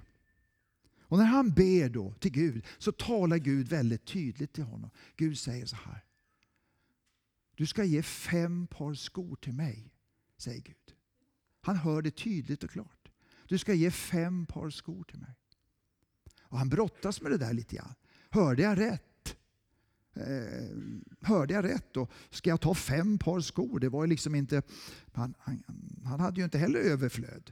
Och 0.99 1.17
när 1.17 1.25
han 1.25 1.53
ber 1.53 1.89
då 1.89 2.13
till 2.13 2.31
Gud 2.31 2.65
så 2.77 2.91
talar 2.91 3.37
Gud 3.37 3.67
väldigt 3.67 4.05
tydligt 4.05 4.53
till 4.53 4.63
honom. 4.63 4.89
Gud 5.15 5.37
säger 5.37 5.65
så 5.65 5.75
här. 5.75 6.03
Du 7.55 7.65
ska 7.65 7.83
ge 7.83 8.03
fem 8.03 8.67
par 8.67 8.93
skor 8.93 9.35
till 9.35 9.53
mig, 9.53 9.93
säger 10.37 10.61
Gud. 10.61 10.95
Han 11.65 11.75
hör 11.75 12.01
det 12.01 12.11
tydligt 12.11 12.63
och 12.63 12.69
klart. 12.69 13.11
Du 13.47 13.57
ska 13.57 13.73
ge 13.73 13.91
fem 13.91 14.45
par 14.45 14.69
skor 14.69 15.03
till 15.03 15.19
mig. 15.19 15.35
Och 16.41 16.57
han 16.57 16.69
brottas 16.69 17.21
med 17.21 17.31
det 17.31 17.37
där 17.37 17.53
lite 17.53 17.75
grann. 17.75 17.93
Hörde 18.29 18.61
jag 18.61 18.79
rätt? 18.79 19.35
Eh, 20.13 20.77
hörde 21.21 21.53
jag 21.53 21.65
rätt? 21.65 21.93
då? 21.93 22.07
ska 22.29 22.49
jag 22.49 22.61
ta 22.61 22.73
fem 22.73 23.17
par 23.17 23.39
skor? 23.39 23.79
Det 23.79 23.89
var 23.89 24.07
liksom 24.07 24.35
inte, 24.35 24.61
han, 25.13 25.33
han, 25.39 25.63
han 26.05 26.19
hade 26.19 26.39
ju 26.39 26.43
inte 26.43 26.57
heller 26.57 26.79
överflöd. 26.79 27.51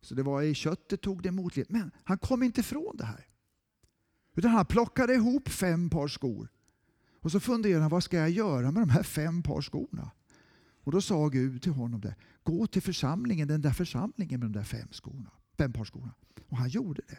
Så 0.00 0.14
det 0.14 0.22
var 0.22 0.42
i 0.42 0.54
köttet 0.54 1.00
tog 1.00 1.22
det 1.22 1.28
emot 1.28 1.56
lite. 1.56 1.72
Men 1.72 1.90
han 2.04 2.18
kom 2.18 2.42
inte 2.42 2.60
ifrån 2.60 2.96
det 2.96 3.04
här. 3.04 3.26
Utan 4.34 4.50
han 4.50 4.66
plockade 4.66 5.14
ihop 5.14 5.48
fem 5.48 5.90
par 5.90 6.08
skor. 6.08 6.48
Och 7.20 7.32
så 7.32 7.40
funderade 7.40 7.80
han, 7.80 7.90
vad 7.90 8.04
ska 8.04 8.16
jag 8.16 8.30
göra 8.30 8.70
med 8.70 8.82
de 8.82 8.90
här 8.90 9.02
fem 9.02 9.42
par 9.42 9.62
skorna? 9.62 10.10
Och 10.84 10.92
då 10.92 11.00
sa 11.00 11.28
Gud 11.28 11.62
till 11.62 11.72
honom 11.72 12.00
där, 12.00 12.14
Gå 12.42 12.66
till 12.66 12.82
församlingen, 12.82 13.48
den 13.48 13.60
där 13.60 13.72
församlingen 13.72 14.40
med 14.40 14.50
de 14.50 14.58
där 14.58 14.64
fem, 14.64 14.88
skorna, 14.92 15.30
fem 15.58 15.72
par 15.72 15.84
skorna. 15.84 16.14
Och 16.48 16.56
han 16.56 16.68
gjorde 16.68 17.02
det. 17.08 17.18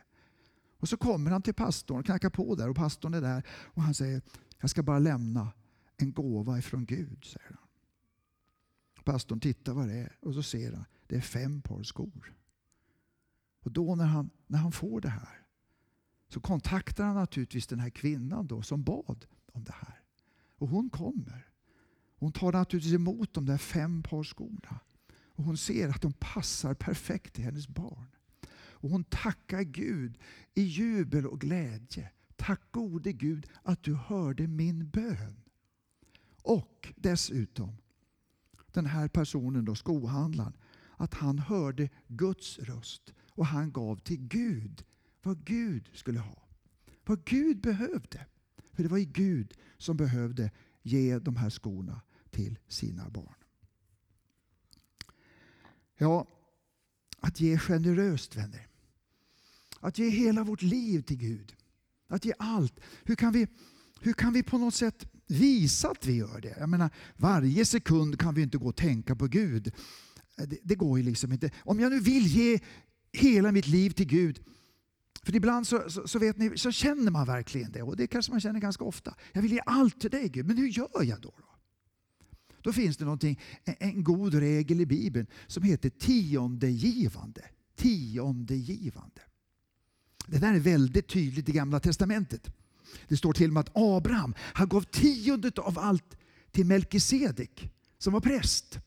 Och 0.79 0.89
så 0.89 0.97
kommer 0.97 1.31
han 1.31 1.41
till 1.41 1.53
pastorn 1.53 1.99
och 1.99 2.05
knackar 2.05 2.29
på 2.29 2.55
där 2.55 2.69
och 2.69 2.75
pastorn 2.75 3.13
är 3.13 3.21
där 3.21 3.43
och 3.49 3.81
han 3.81 3.93
säger 3.93 4.21
jag 4.59 4.69
ska 4.69 4.83
bara 4.83 4.99
lämna 4.99 5.51
en 5.97 6.13
gåva 6.13 6.57
ifrån 6.57 6.85
Gud. 6.85 7.25
säger 7.25 7.47
han. 7.59 7.67
Pastorn 9.03 9.39
tittar 9.39 9.73
vad 9.73 9.87
det 9.87 9.93
är 9.93 10.17
och 10.21 10.33
så 10.33 10.43
ser 10.43 10.73
han 10.73 10.85
det 11.07 11.15
är 11.15 11.21
fem 11.21 11.61
par 11.61 11.83
skor. 11.83 12.33
Och 13.59 13.71
då 13.71 13.95
när 13.95 14.05
han, 14.05 14.29
när 14.47 14.59
han 14.59 14.71
får 14.71 15.01
det 15.01 15.09
här 15.09 15.45
så 16.27 16.39
kontaktar 16.39 17.05
han 17.05 17.15
naturligtvis 17.15 17.67
den 17.67 17.79
här 17.79 17.89
kvinnan 17.89 18.47
då 18.47 18.61
som 18.61 18.83
bad 18.83 19.25
om 19.53 19.63
det 19.63 19.75
här. 19.75 20.01
Och 20.57 20.67
hon 20.67 20.89
kommer. 20.89 21.48
Hon 22.19 22.31
tar 22.31 22.51
naturligtvis 22.51 22.93
emot 22.93 23.33
de 23.33 23.45
där 23.45 23.57
fem 23.57 24.03
par 24.03 24.23
skorna. 24.23 24.79
Och 25.39 25.43
hon 25.43 25.57
ser 25.57 25.89
att 25.89 26.01
de 26.01 26.13
passar 26.13 26.73
perfekt 26.73 27.33
till 27.33 27.43
hennes 27.43 27.67
barn. 27.67 28.07
Och 28.51 28.89
hon 28.89 29.03
tackar 29.03 29.61
Gud 29.61 30.17
i 30.53 30.61
jubel 30.61 31.27
och 31.27 31.41
glädje. 31.41 32.11
Tack 32.35 32.61
gode 32.71 33.13
Gud 33.13 33.47
att 33.63 33.83
du 33.83 33.95
hörde 33.95 34.47
min 34.47 34.89
bön. 34.89 35.41
Och 36.43 36.93
dessutom, 36.95 37.77
den 38.71 38.85
här 38.85 39.07
personen, 39.07 39.65
då, 39.65 39.75
skohandlaren, 39.75 40.53
att 40.97 41.13
han 41.13 41.39
hörde 41.39 41.89
Guds 42.07 42.59
röst 42.59 43.13
och 43.31 43.45
han 43.45 43.71
gav 43.71 43.97
till 43.97 44.27
Gud 44.27 44.83
vad 45.23 45.45
Gud 45.45 45.89
skulle 45.93 46.19
ha. 46.19 46.47
Vad 47.05 47.25
Gud 47.25 47.61
behövde. 47.61 48.25
För 48.73 48.83
det 48.83 48.89
var 48.89 48.97
ju 48.97 49.05
Gud 49.05 49.53
som 49.77 49.97
behövde 49.97 50.51
ge 50.81 51.19
de 51.19 51.35
här 51.35 51.49
skorna 51.49 52.01
till 52.39 52.59
sina 52.67 53.09
barn. 53.09 53.35
Ja, 55.97 56.27
att 57.19 57.39
ge 57.39 57.57
generöst 57.57 58.35
vänner. 58.35 58.67
Att 59.79 59.97
ge 59.97 60.09
hela 60.09 60.43
vårt 60.43 60.61
liv 60.61 61.01
till 61.01 61.17
Gud. 61.17 61.55
Att 62.07 62.25
ge 62.25 62.33
allt. 62.39 62.79
Hur 63.03 63.15
kan 63.15 63.33
vi, 63.33 63.47
hur 64.01 64.13
kan 64.13 64.33
vi 64.33 64.43
på 64.43 64.57
något 64.57 64.75
sätt 64.75 65.05
visa 65.27 65.89
att 65.89 66.05
vi 66.05 66.15
gör 66.15 66.41
det? 66.41 66.55
Jag 66.59 66.69
menar, 66.69 66.89
varje 67.15 67.65
sekund 67.65 68.19
kan 68.19 68.35
vi 68.35 68.41
inte 68.41 68.57
gå 68.57 68.67
och 68.67 68.75
tänka 68.75 69.15
på 69.15 69.27
Gud. 69.27 69.73
Det, 70.35 70.59
det 70.63 70.75
går 70.75 70.99
ju 70.99 71.05
liksom 71.05 71.33
inte. 71.33 71.51
Om 71.57 71.79
jag 71.79 71.91
nu 71.91 71.99
vill 71.99 72.27
ge 72.27 72.59
hela 73.11 73.51
mitt 73.51 73.67
liv 73.67 73.89
till 73.89 74.07
Gud. 74.07 74.39
För 75.23 75.35
ibland 75.35 75.67
så, 75.67 75.89
så, 75.89 76.07
så, 76.07 76.19
vet 76.19 76.37
ni, 76.37 76.57
så 76.57 76.71
känner 76.71 77.11
man 77.11 77.25
verkligen 77.27 77.71
det. 77.71 77.81
Och 77.81 77.97
det 77.97 78.07
kanske 78.07 78.31
man 78.31 78.41
känner 78.41 78.59
ganska 78.59 78.83
ofta. 78.83 79.15
Jag 79.31 79.41
vill 79.41 79.51
ge 79.51 79.61
allt 79.65 80.01
till 80.01 80.11
dig 80.11 80.29
Gud. 80.29 80.45
Men 80.45 80.57
hur 80.57 80.67
gör 80.67 81.03
jag 81.03 81.21
då? 81.21 81.33
Då, 81.37 81.48
då 82.61 82.73
finns 82.73 82.97
det 82.97 83.05
någonting, 83.05 83.39
en, 83.63 84.03
god 84.03 84.33
regel 84.33 84.81
i 84.81 84.85
Bibeln 84.85 85.27
som 85.47 85.63
heter 85.63 85.89
tiondegivande. 85.89 87.41
Tiondegivande. 87.75 89.21
Det 90.27 90.37
där 90.37 90.53
är 90.53 90.59
väldigt 90.59 91.07
tydligt 91.07 91.49
i 91.49 91.51
Gamla 91.51 91.79
Testamentet. 91.79 92.51
Det 93.07 93.17
står 93.17 93.33
till 93.33 93.49
och 93.49 93.53
med 93.53 93.61
att 93.61 93.71
Abraham 93.73 94.33
han 94.39 94.67
gav 94.67 94.81
tiondet 94.81 95.57
av 95.57 95.79
allt 95.79 96.17
till 96.51 96.65
Melkisedek 96.65 97.71
som 97.97 98.13
var 98.13 98.19
präst. 98.19 98.79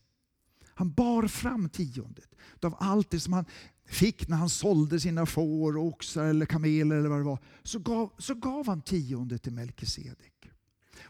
Han 0.75 0.93
bar 0.93 1.27
fram 1.27 1.69
tiondet 1.69 2.29
av 2.61 2.75
allt 2.79 3.09
det 3.09 3.19
som 3.19 3.33
han 3.33 3.45
fick 3.85 4.27
när 4.27 4.37
han 4.37 4.49
sålde 4.49 4.99
sina 4.99 5.25
får, 5.25 5.77
oxar 5.77 6.25
eller 6.25 6.45
kameler 6.45 6.95
eller 6.95 7.09
vad 7.09 7.19
det 7.19 7.23
var. 7.23 7.39
Så 7.63 7.79
gav, 7.79 8.13
så 8.17 8.33
gav 8.33 8.67
han 8.67 8.81
tiondet 8.81 9.43
till 9.43 9.53
Melkisedek. 9.53 10.32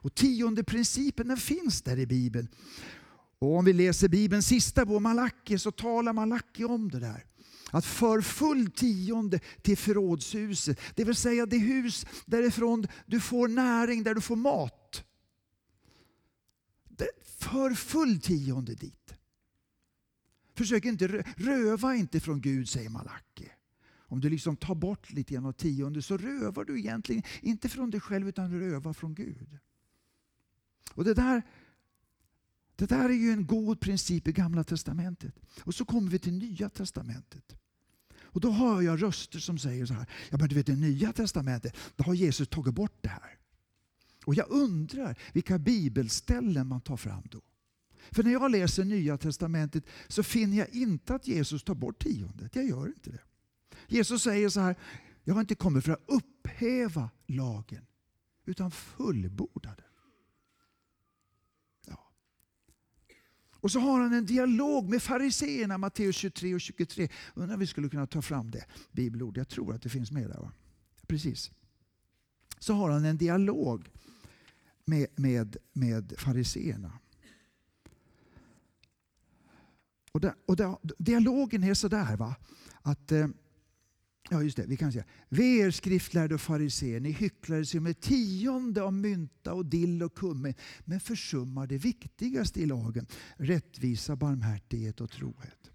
Och 0.04 0.16
tionde 0.16 0.64
principen 0.64 1.28
den 1.28 1.38
finns 1.38 1.82
där 1.82 2.00
i 2.00 2.06
Bibeln. 2.06 2.48
Och 3.40 3.58
om 3.58 3.66
vi 3.66 3.74
läser 3.74 4.08
Bibelns 4.08 4.48
sista 4.48 4.86
bok, 4.86 5.02
Malaki, 5.02 5.60
så 5.60 5.72
talar 5.72 6.14
Malaki 6.14 6.64
om 6.64 6.90
det 6.90 7.00
där. 7.00 7.26
Att 7.72 7.86
för 7.86 8.22
full 8.22 8.72
tionde 8.72 9.40
till 9.62 9.78
förrådshuset, 9.78 10.80
det 10.96 11.04
vill 11.04 11.16
säga 11.16 11.46
det 11.46 11.58
hus 11.58 12.06
därifrån 12.26 12.88
du 13.06 13.20
får 13.20 13.48
näring, 13.48 14.04
där 14.04 14.16
du 14.16 14.22
får 14.22 14.36
mat. 14.36 15.04
För 17.38 17.74
full 17.74 18.22
tionde 18.22 18.76
dit. 18.76 19.14
Försök 20.56 20.86
inte 20.86 21.24
röva 21.38 21.96
inte 21.96 22.20
från 22.20 22.42
Gud, 22.42 22.70
säger 22.70 22.90
Malaki. 22.90 23.50
Om 23.98 24.20
du 24.22 24.30
liksom 24.30 24.56
tar 24.56 24.76
bort 24.76 25.12
lite 25.12 25.34
grann 25.34 25.46
av 25.46 25.52
tionde 25.52 26.02
så 26.02 26.18
rövar 26.18 26.66
du 26.66 26.80
egentligen 26.80 27.24
inte 27.42 27.70
från 27.70 27.90
dig 27.90 28.00
själv 28.00 28.30
utan 28.30 28.60
rövar 28.60 28.94
från 28.94 29.16
Gud. 29.16 29.58
Och 30.96 31.04
det 31.04 31.14
där, 31.14 31.42
det 32.76 32.86
där 32.86 33.10
är 33.10 33.14
ju 33.14 33.32
en 33.32 33.48
god 33.48 33.80
princip 33.80 34.28
i 34.28 34.32
Gamla 34.32 34.64
Testamentet. 34.64 35.36
Och 35.64 35.76
så 35.76 35.86
kommer 35.86 36.12
vi 36.12 36.20
till 36.20 36.34
Nya 36.34 36.70
Testamentet. 36.70 37.56
Och 38.34 38.42
då 38.42 38.52
hör 38.52 38.82
jag 38.82 39.02
röster 39.04 39.40
som 39.40 39.58
säger 39.58 39.86
så 39.86 39.94
här, 39.94 40.06
ja 40.30 40.38
men 40.38 40.50
du 40.50 40.56
vet 40.56 40.70
i 40.70 40.76
nya 40.76 41.14
testamentet, 41.14 41.76
då 41.96 42.04
har 42.04 42.14
Jesus 42.14 42.48
tagit 42.48 42.74
bort 42.74 42.98
det 43.02 43.10
här. 43.10 43.38
Och 44.26 44.36
jag 44.36 44.50
undrar 44.50 45.18
vilka 45.34 45.60
bibelställen 45.60 46.68
man 46.68 46.82
tar 46.82 46.98
fram 46.98 47.24
då. 47.32 47.42
För 48.12 48.24
när 48.24 48.32
jag 48.32 48.52
läser 48.52 48.84
nya 48.84 49.18
testamentet 49.18 49.86
så 50.08 50.24
finner 50.24 50.58
jag 50.58 50.70
inte 50.70 51.16
att 51.16 51.28
Jesus 51.28 51.64
tar 51.64 51.76
bort 51.76 52.04
tiondet. 52.04 52.56
Jag 52.56 52.66
gör 52.66 52.88
inte 52.88 53.10
det. 53.10 53.22
Jesus 53.88 54.24
säger 54.24 54.50
så 54.50 54.60
här, 54.60 54.76
jag 55.24 55.34
har 55.34 55.42
inte 55.42 55.56
kommit 55.56 55.86
för 55.86 55.92
att 55.92 56.04
upphäva 56.08 57.10
lagen 57.28 57.86
utan 58.46 58.72
fullborda 58.72 59.70
den. 59.70 59.93
Och 63.64 63.72
så 63.72 63.80
har 63.80 64.00
han 64.00 64.14
en 64.14 64.26
dialog 64.26 64.90
med 64.90 65.04
fariseerna, 65.04 65.78
Matteus 65.78 66.16
23 66.16 66.56
och 66.56 66.62
23. 66.62 67.10
Undrar 67.34 67.54
om 67.54 67.60
vi 67.60 67.68
skulle 67.68 67.90
kunna 67.90 68.08
ta 68.08 68.22
fram 68.22 68.52
det 68.52 68.66
bibelord. 68.92 69.38
Jag 69.38 69.50
tror 69.50 69.76
att 69.76 69.82
det 69.82 69.90
finns 69.90 70.12
med 70.12 70.30
där. 70.30 70.38
Va? 70.38 70.52
Precis. 71.08 71.52
Så 72.60 72.74
har 72.74 72.90
han 72.90 73.06
en 73.06 73.18
dialog 73.18 73.90
med, 74.86 75.08
med, 75.16 75.58
med 75.74 76.14
fariseerna. 76.18 77.00
Och, 80.12 80.22
där, 80.22 80.34
och 80.46 80.56
där, 80.56 80.78
dialogen 80.98 81.64
är 81.64 81.74
sådär 81.74 82.18
va, 82.18 82.36
att 82.82 83.12
eh, 83.12 83.28
Ja, 84.34 84.44
just 84.44 84.58
det. 84.58 84.66
Vi 84.68 84.78
kan 84.78 84.92
säga. 84.92 85.06
Ve 85.30 85.44
er 85.44 85.72
skriftlärda 85.72 86.36
och 86.36 86.42
fariséer, 86.42 87.00
ni 87.00 87.12
hycklare 87.12 87.66
som 87.66 87.86
är 87.86 87.94
tionde 87.94 88.82
av 88.82 88.94
mynta 88.94 89.54
och 89.54 89.66
dill 89.66 90.04
och 90.04 90.16
kummin, 90.16 90.54
men 90.86 91.00
försummar 91.00 91.68
det 91.68 91.78
viktigaste 91.78 92.62
i 92.62 92.66
lagen, 92.66 93.08
rättvisa, 93.38 94.16
barmhärtighet 94.16 95.02
och 95.02 95.12
trohet. 95.12 95.72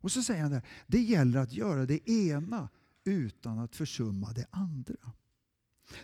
Och 0.00 0.12
så 0.12 0.22
säger 0.22 0.42
han 0.42 0.50
där, 0.50 0.62
det 0.86 1.00
gäller 1.00 1.38
att 1.38 1.52
göra 1.52 1.86
det 1.86 2.10
ena 2.10 2.68
utan 3.04 3.58
att 3.58 3.76
försumma 3.76 4.32
det 4.32 4.46
andra. 4.50 5.12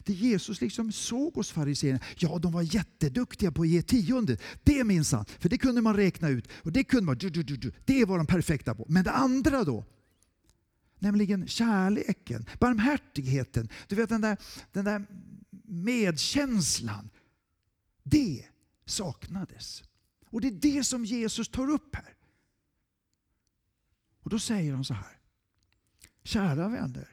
Det 0.04 0.12
Jesus 0.12 0.60
liksom 0.60 0.92
såg 0.92 1.34
hos 1.34 1.50
fariséerna, 1.50 2.00
ja 2.16 2.38
de 2.38 2.52
var 2.52 2.62
jätteduktiga 2.74 3.52
på 3.52 3.62
att 3.62 3.68
ge 3.68 3.82
tionde. 3.82 4.38
Det 4.64 4.84
minsann, 4.84 5.24
för 5.38 5.48
det 5.48 5.58
kunde 5.58 5.82
man 5.82 5.96
räkna 5.96 6.28
ut. 6.28 6.48
Och 6.52 6.72
det 6.72 6.84
kunde 6.84 7.06
man, 7.06 7.18
det 7.84 8.04
var 8.04 8.18
de 8.18 8.26
perfekta 8.26 8.74
på. 8.74 8.86
Men 8.88 9.04
det 9.04 9.12
andra 9.12 9.64
då? 9.64 9.84
Nämligen 10.98 11.48
kärleken, 11.48 12.46
barmhärtigheten, 12.60 13.68
du 13.88 13.96
vet 13.96 14.08
den 14.08 14.20
där, 14.20 14.38
den 14.72 14.84
där 14.84 15.06
medkänslan. 15.64 17.10
Det 18.02 18.44
saknades. 18.84 19.82
Och 20.30 20.40
det 20.40 20.48
är 20.48 20.52
det 20.52 20.84
som 20.84 21.04
Jesus 21.04 21.48
tar 21.48 21.70
upp 21.70 21.94
här. 21.96 22.14
Och 24.20 24.30
då 24.30 24.38
säger 24.38 24.74
han 24.74 24.84
så 24.84 24.94
här. 24.94 25.18
Kära 26.24 26.68
vänner, 26.68 27.08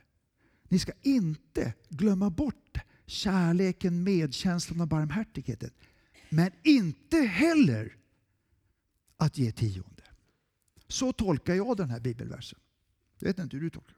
ni 0.69 0.79
ska 0.79 0.91
inte 1.01 1.73
glömma 1.89 2.29
bort 2.29 2.77
kärleken, 3.05 4.03
medkänslan 4.03 4.81
och 4.81 4.87
barmhärtigheten. 4.87 5.71
Men 6.29 6.51
inte 6.63 7.17
heller 7.17 7.97
att 9.17 9.37
ge 9.37 9.51
tionde. 9.51 10.03
Så 10.87 11.13
tolkar 11.13 11.53
jag 11.53 11.77
den 11.77 11.89
här 11.89 11.99
bibelversen. 11.99 12.59
Jag 13.19 13.27
vet 13.27 13.39
inte 13.39 13.57
hur 13.57 13.63
du 13.63 13.69
tolkar. 13.69 13.97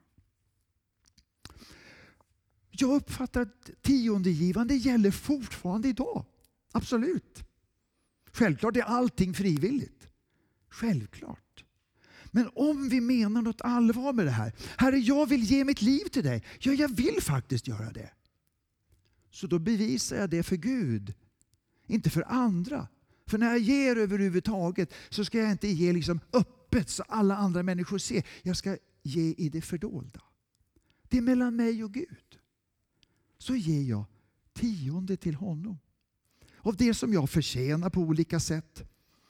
Jag 2.70 2.94
uppfattar 2.96 3.40
att 3.40 3.70
tiondegivande 3.82 4.74
gäller 4.74 5.10
fortfarande 5.10 5.88
idag. 5.88 6.24
Absolut. 6.72 7.44
Självklart 8.32 8.76
är 8.76 8.82
allting 8.82 9.34
frivilligt. 9.34 10.08
Självklart. 10.68 11.64
Men 12.30 12.50
om 12.54 12.88
vi 12.88 13.00
menar 13.00 13.42
något 13.42 13.60
allvar 13.60 14.12
med 14.12 14.26
det 14.26 14.30
här. 14.30 14.52
Herre, 14.76 14.98
jag 14.98 15.26
vill 15.26 15.42
ge 15.42 15.64
mitt 15.64 15.82
liv 15.82 16.04
till 16.04 16.24
dig. 16.24 16.44
Ja, 16.58 16.72
jag 16.72 16.96
vill 16.96 17.22
faktiskt 17.22 17.68
göra 17.68 17.92
det. 17.92 18.10
Så 19.30 19.46
då 19.46 19.58
bevisar 19.58 20.16
jag 20.16 20.30
det 20.30 20.42
för 20.42 20.56
Gud. 20.56 21.14
Inte 21.86 22.10
för 22.10 22.24
andra. 22.28 22.88
För 23.26 23.38
när 23.38 23.46
jag 23.46 23.58
ger 23.58 23.96
överhuvudtaget 23.96 24.92
så 25.08 25.24
ska 25.24 25.38
jag 25.38 25.50
inte 25.50 25.68
ge 25.68 25.92
liksom 25.92 26.20
öppet 26.32 26.90
så 26.90 27.02
alla 27.02 27.36
andra 27.36 27.62
människor 27.62 27.98
ser. 27.98 28.26
Jag 28.42 28.56
ska 28.56 28.76
ge 29.06 29.34
i 29.38 29.48
det 29.48 29.60
fördolda. 29.60 30.20
Det 31.08 31.18
är 31.18 31.22
mellan 31.22 31.56
mig 31.56 31.84
och 31.84 31.94
Gud. 31.94 32.38
Så 33.38 33.56
ger 33.56 33.82
jag 33.82 34.04
tionde 34.52 35.16
till 35.16 35.34
honom. 35.34 35.78
Av 36.58 36.76
det 36.76 36.94
som 36.94 37.12
jag 37.12 37.30
förtjänar 37.30 37.90
på 37.90 38.00
olika 38.00 38.40
sätt. 38.40 38.84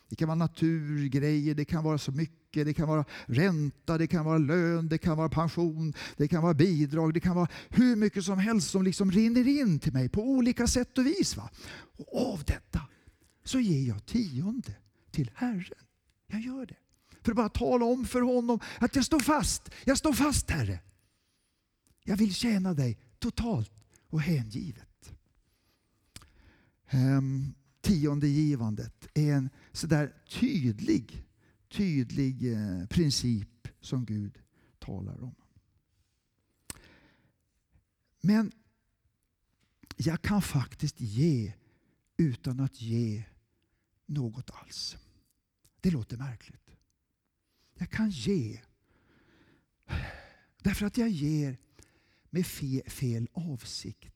Det 0.08 0.16
kan 0.16 0.28
vara 0.28 0.38
naturgrejer, 0.38 1.54
det 1.54 1.64
kan 1.64 1.84
vara 1.84 1.98
så 1.98 2.12
mycket, 2.12 2.66
det 2.66 2.74
kan 2.74 2.88
vara 2.88 3.04
ränta, 3.26 3.98
det 3.98 4.06
kan 4.06 4.24
vara 4.24 4.38
lön, 4.38 4.88
det 4.88 4.98
kan 4.98 5.16
vara 5.16 5.28
pension, 5.28 5.94
det 6.16 6.28
kan 6.28 6.42
vara 6.42 6.54
bidrag, 6.54 7.14
det 7.14 7.20
kan 7.20 7.36
vara 7.36 7.48
hur 7.68 7.96
mycket 7.96 8.24
som 8.24 8.38
helst 8.38 8.70
som 8.70 8.82
liksom 8.82 9.10
rinner 9.10 9.48
in 9.48 9.78
till 9.78 9.92
mig 9.92 10.08
på 10.08 10.22
olika 10.22 10.66
sätt 10.66 10.98
och 10.98 11.06
vis. 11.06 11.36
Va? 11.36 11.50
Och 11.96 12.32
av 12.32 12.44
detta 12.44 12.80
så 13.44 13.60
ger 13.60 13.88
jag 13.88 14.06
tionde 14.06 14.74
till 15.10 15.30
Herren. 15.34 15.64
Jag 16.26 16.40
gör 16.40 16.66
det. 16.66 16.76
För 17.26 17.32
att 17.32 17.36
bara 17.36 17.48
tala 17.48 17.84
om 17.84 18.04
för 18.04 18.20
honom 18.20 18.60
att 18.78 18.96
jag 18.96 19.04
står 19.04 19.20
fast. 19.20 19.70
Jag 19.84 19.98
står 19.98 20.12
fast 20.12 20.50
Herre. 20.50 20.80
Jag 22.04 22.16
vill 22.16 22.34
tjäna 22.34 22.74
dig 22.74 22.98
totalt 23.18 23.72
och 24.10 24.20
hängivet. 24.20 25.12
Um, 26.92 27.54
tionde 27.80 28.28
givandet 28.28 29.08
är 29.14 29.32
en 29.32 29.50
sådär 29.72 30.14
tydlig, 30.28 31.24
tydlig 31.68 32.52
eh, 32.52 32.86
princip 32.86 33.68
som 33.80 34.04
Gud 34.04 34.38
talar 34.78 35.22
om. 35.22 35.34
Men 38.20 38.52
jag 39.96 40.22
kan 40.22 40.42
faktiskt 40.42 41.00
ge 41.00 41.52
utan 42.16 42.60
att 42.60 42.80
ge 42.80 43.24
något 44.06 44.50
alls. 44.50 44.96
Det 45.80 45.90
låter 45.90 46.16
märkligt. 46.16 46.65
Jag 47.78 47.90
kan 47.90 48.10
ge. 48.10 48.60
Därför 50.62 50.86
att 50.86 50.98
jag 50.98 51.08
ger 51.08 51.58
med 52.30 52.46
fel 52.86 53.28
avsikt. 53.32 54.12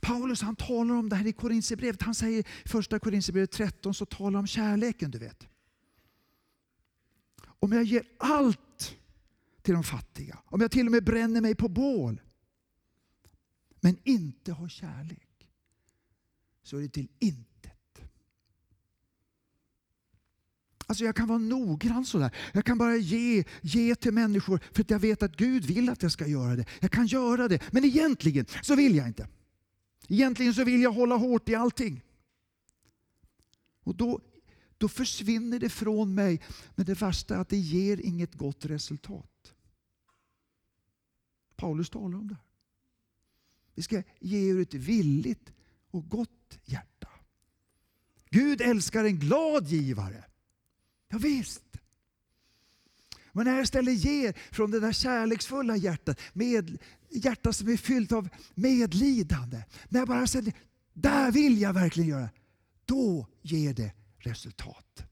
Paulus 0.00 0.42
han 0.42 0.56
talar 0.56 0.94
om 0.94 1.08
det 1.08 1.16
här 1.16 1.26
i 1.26 1.32
Korinthierbrevet. 1.32 2.02
Han 2.02 2.14
säger 2.14 2.38
i 2.38 2.68
första 2.68 2.98
Korinthierbrevet 2.98 3.50
13 3.50 3.94
så 3.94 4.06
talar 4.06 4.38
om 4.38 4.46
kärleken. 4.46 5.10
du 5.10 5.18
vet. 5.18 5.46
Om 7.38 7.72
jag 7.72 7.84
ger 7.84 8.02
allt 8.18 8.96
till 9.62 9.74
de 9.74 9.84
fattiga, 9.84 10.38
om 10.44 10.60
jag 10.60 10.70
till 10.70 10.86
och 10.86 10.92
med 10.92 11.04
bränner 11.04 11.40
mig 11.40 11.54
på 11.54 11.68
bål 11.68 12.20
men 13.80 13.98
inte 14.04 14.52
har 14.52 14.68
kärlek 14.68 15.48
så 16.62 16.76
är 16.76 16.82
det 16.82 16.88
till 16.88 17.08
intet 17.18 17.75
Alltså 20.96 21.04
jag 21.04 21.16
kan 21.16 21.28
vara 21.28 21.38
noggrann 21.38 22.04
sådär. 22.04 22.30
Jag 22.52 22.64
kan 22.64 22.78
bara 22.78 22.96
ge, 22.96 23.44
ge 23.62 23.94
till 23.94 24.12
människor 24.12 24.60
för 24.72 24.82
att 24.82 24.90
jag 24.90 24.98
vet 24.98 25.22
att 25.22 25.36
Gud 25.36 25.64
vill 25.64 25.88
att 25.88 26.02
jag 26.02 26.12
ska 26.12 26.26
göra 26.26 26.56
det. 26.56 26.66
Jag 26.80 26.90
kan 26.90 27.06
göra 27.06 27.48
det, 27.48 27.72
men 27.72 27.84
egentligen 27.84 28.46
så 28.62 28.76
vill 28.76 28.96
jag 28.96 29.06
inte. 29.06 29.28
Egentligen 30.08 30.54
så 30.54 30.64
vill 30.64 30.82
jag 30.82 30.92
hålla 30.92 31.16
hårt 31.16 31.48
i 31.48 31.54
allting. 31.54 32.02
Och 33.84 33.96
då, 33.96 34.20
då 34.78 34.88
försvinner 34.88 35.58
det 35.58 35.68
från 35.68 36.14
mig. 36.14 36.42
Men 36.74 36.86
det 36.86 36.94
värsta 36.94 37.36
är 37.36 37.38
att 37.38 37.48
det 37.48 37.56
ger 37.56 38.00
inget 38.00 38.34
gott 38.34 38.64
resultat. 38.64 39.54
Paulus 41.56 41.90
talar 41.90 42.18
om 42.18 42.28
det. 42.28 42.36
Vi 43.74 43.82
ska 43.82 44.02
ge 44.20 44.50
ur 44.50 44.60
ett 44.60 44.74
villigt 44.74 45.52
och 45.90 46.08
gott 46.08 46.58
hjärta. 46.64 47.08
Gud 48.30 48.60
älskar 48.60 49.04
en 49.04 49.18
glad 49.18 49.66
givare. 49.66 50.24
Ja, 51.08 51.18
visst. 51.18 51.62
Men 53.32 53.44
när 53.44 53.52
jag 53.52 53.62
istället 53.62 54.04
ger 54.04 54.36
från 54.52 54.70
det 54.70 54.80
där 54.80 54.92
kärleksfulla 54.92 55.76
hjärtat, 55.76 56.20
med, 56.32 56.78
hjärta 57.10 57.52
som 57.52 57.68
är 57.68 57.76
fyllt 57.76 58.12
av 58.12 58.28
medlidande. 58.54 59.64
När 59.88 60.00
jag 60.00 60.08
bara 60.08 60.26
säger, 60.26 60.52
där 60.92 61.32
vill 61.32 61.60
jag 61.60 61.72
verkligen 61.72 62.10
göra. 62.10 62.28
Då 62.84 63.26
ger 63.42 63.74
det 63.74 63.92
resultat. 64.18 65.04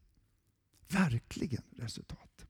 Verkligen 0.89 1.63
resultat. 1.77 2.47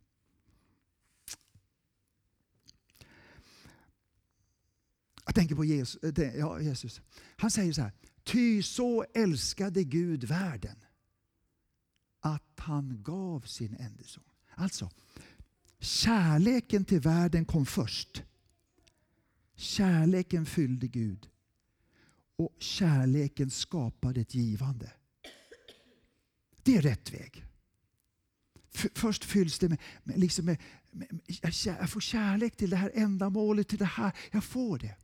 Jag 5.25 5.35
tänker 5.35 5.55
på 5.55 5.65
Jesus. 5.65 6.19
Eh, 6.19 6.37
ja, 6.37 6.61
Jesus. 6.61 7.01
Han 7.37 7.51
säger 7.51 7.73
så 7.73 7.83
här. 7.83 7.93
Ty 8.25 8.63
så 8.63 9.05
älskade 9.15 9.85
Gud 9.85 10.25
världen 10.25 10.77
att 12.25 12.61
han 12.61 13.03
gav 13.03 13.41
sin 13.41 13.77
enda 13.77 14.05
son. 14.05 14.25
Alltså, 14.55 14.91
kärleken 15.79 16.85
till 16.85 17.01
världen 17.01 17.45
kom 17.45 17.67
först. 17.67 18.23
Kärleken 19.55 20.47
fyllde 20.47 20.89
Gud. 20.89 21.29
Och 22.37 22.57
kärleken 22.59 23.51
skapade 23.51 24.21
ett 24.21 24.35
givande. 24.35 24.93
Det 26.63 26.77
är 26.77 26.83
rätt 26.83 27.13
väg. 27.13 27.45
Först 28.95 29.25
fylls 29.25 29.59
det 29.59 29.69
med, 29.69 29.79
med, 30.03 30.19
liksom 30.19 30.45
med, 30.45 30.59
jag 31.65 31.91
får 31.91 32.01
kärlek 32.01 32.57
till 32.57 32.71
det 32.71 32.77
här 32.77 32.91
ändamålet, 32.95 33.69
till 33.69 33.79
det 33.79 33.85
här. 33.85 34.13
Jag 34.31 34.45
får 34.45 34.79
det. 34.79 34.97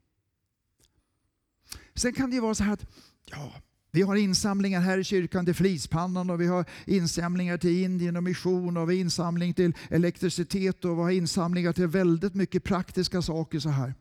Sen 1.95 2.13
kan 2.13 2.31
det 2.31 2.35
ju 2.35 2.41
vara 2.43 2.55
så 2.55 2.65
här 2.65 2.73
att 2.73 2.87
ja, 3.25 3.63
vi 3.91 4.03
har 4.03 4.17
insamlingar 4.17 4.81
här 4.81 4.99
i 4.99 5.05
kyrkan 5.05 5.45
till 5.45 5.55
Flispannan 5.55 6.31
och 6.31 6.41
vi 6.41 6.47
har 6.47 6.65
insamlingar 6.85 7.59
till 7.59 7.85
Indien 7.85 8.17
och 8.17 8.23
mission 8.23 8.77
och 8.77 8.91
vi 8.91 8.95
har 8.95 9.01
insamling 9.01 9.55
till 9.55 9.73
elektricitet 9.91 10.85
och 10.85 10.99
vi 10.99 11.03
har 11.03 11.11
insamlingar 11.11 11.73
till 11.73 11.87
väldigt 11.87 12.35
mycket 12.35 12.65
praktiska 12.65 13.23
saker 13.23 13.59
så 13.59 13.69
här. 13.69 13.95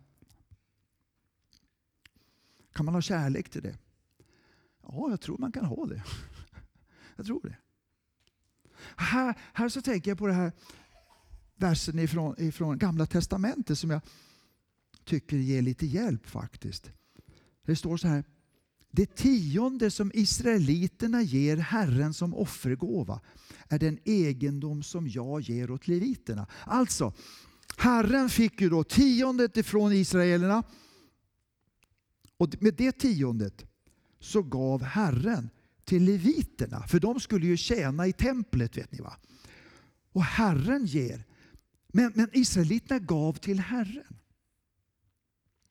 Kan 2.74 2.86
man 2.86 2.94
ha 2.94 3.02
kärlek 3.02 3.50
till 3.50 3.62
det? 3.62 3.78
Ja, 4.84 5.10
jag 5.10 5.22
tror 5.22 5.38
man 5.38 5.52
kan 5.52 5.66
ha 5.66 5.86
det. 5.86 6.04
Jag 7.16 7.26
tror 7.26 7.42
det. 7.44 7.56
Här, 8.96 9.36
här 9.54 9.70
så 9.70 9.82
tänker 9.82 10.12
jag 10.12 10.18
på 10.18 10.28
den 10.28 10.36
här 10.36 10.52
versen 11.56 12.00
ifrån, 12.00 12.36
ifrån 12.38 12.78
Gamla 12.78 13.06
Testamentet 13.06 13.80
som 13.80 13.90
jag 13.90 14.02
tycker 15.04 15.38
ger 15.38 15.62
lite 15.62 15.86
hjälp 15.86 16.26
faktiskt. 16.26 16.92
Det 17.66 17.76
står 17.76 17.98
så 17.98 18.08
här. 18.08 18.24
Det 18.92 19.16
tionde 19.16 19.92
som 19.92 20.12
israeliterna 20.14 21.22
ger 21.22 21.58
Herren 21.58 22.14
som 22.14 22.34
offergåva 22.34 23.22
är 23.68 23.80
den 23.80 24.00
egendom 24.06 24.84
som 24.84 25.08
jag 25.08 25.42
ger 25.42 25.72
åt 25.72 25.88
leviterna. 25.88 26.48
Alltså, 26.64 27.14
Herren 27.78 28.30
fick 28.30 28.62
ju 28.62 28.70
då 28.70 28.84
tiondet 28.84 29.58
ifrån 29.58 29.94
israelerna. 29.94 30.64
Och 32.38 32.62
med 32.62 32.74
det 32.74 32.92
tiondet 32.92 33.66
så 34.20 34.42
gav 34.42 34.84
Herren 34.84 35.50
till 35.86 36.04
leviterna. 36.04 36.88
För 36.88 37.00
de 37.00 37.20
skulle 37.20 37.48
ju 37.48 37.58
tjäna 37.58 38.08
i 38.08 38.14
templet. 38.14 38.78
vet 38.78 38.92
ni 38.92 39.00
va? 39.00 39.18
Och 40.12 40.24
Herren 40.24 40.86
ger. 40.86 41.24
Men, 41.88 42.12
men 42.16 42.30
israeliterna 42.34 43.00
gav 43.00 43.34
till 43.34 43.60
Herren. 43.60 44.18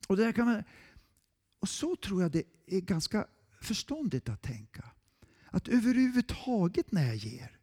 Och, 0.08 0.16
det 0.16 0.32
kan 0.32 0.46
man, 0.46 0.62
och 1.60 1.68
så 1.68 1.96
tror 1.96 2.22
jag 2.22 2.30
det 2.30 2.44
är 2.66 2.80
ganska 2.80 3.26
förståndigt 3.60 4.28
att 4.28 4.42
tänka. 4.42 4.84
Att 5.50 5.68
överhuvudtaget 5.68 6.92
när 6.92 7.06
jag 7.06 7.16
ger. 7.16 7.58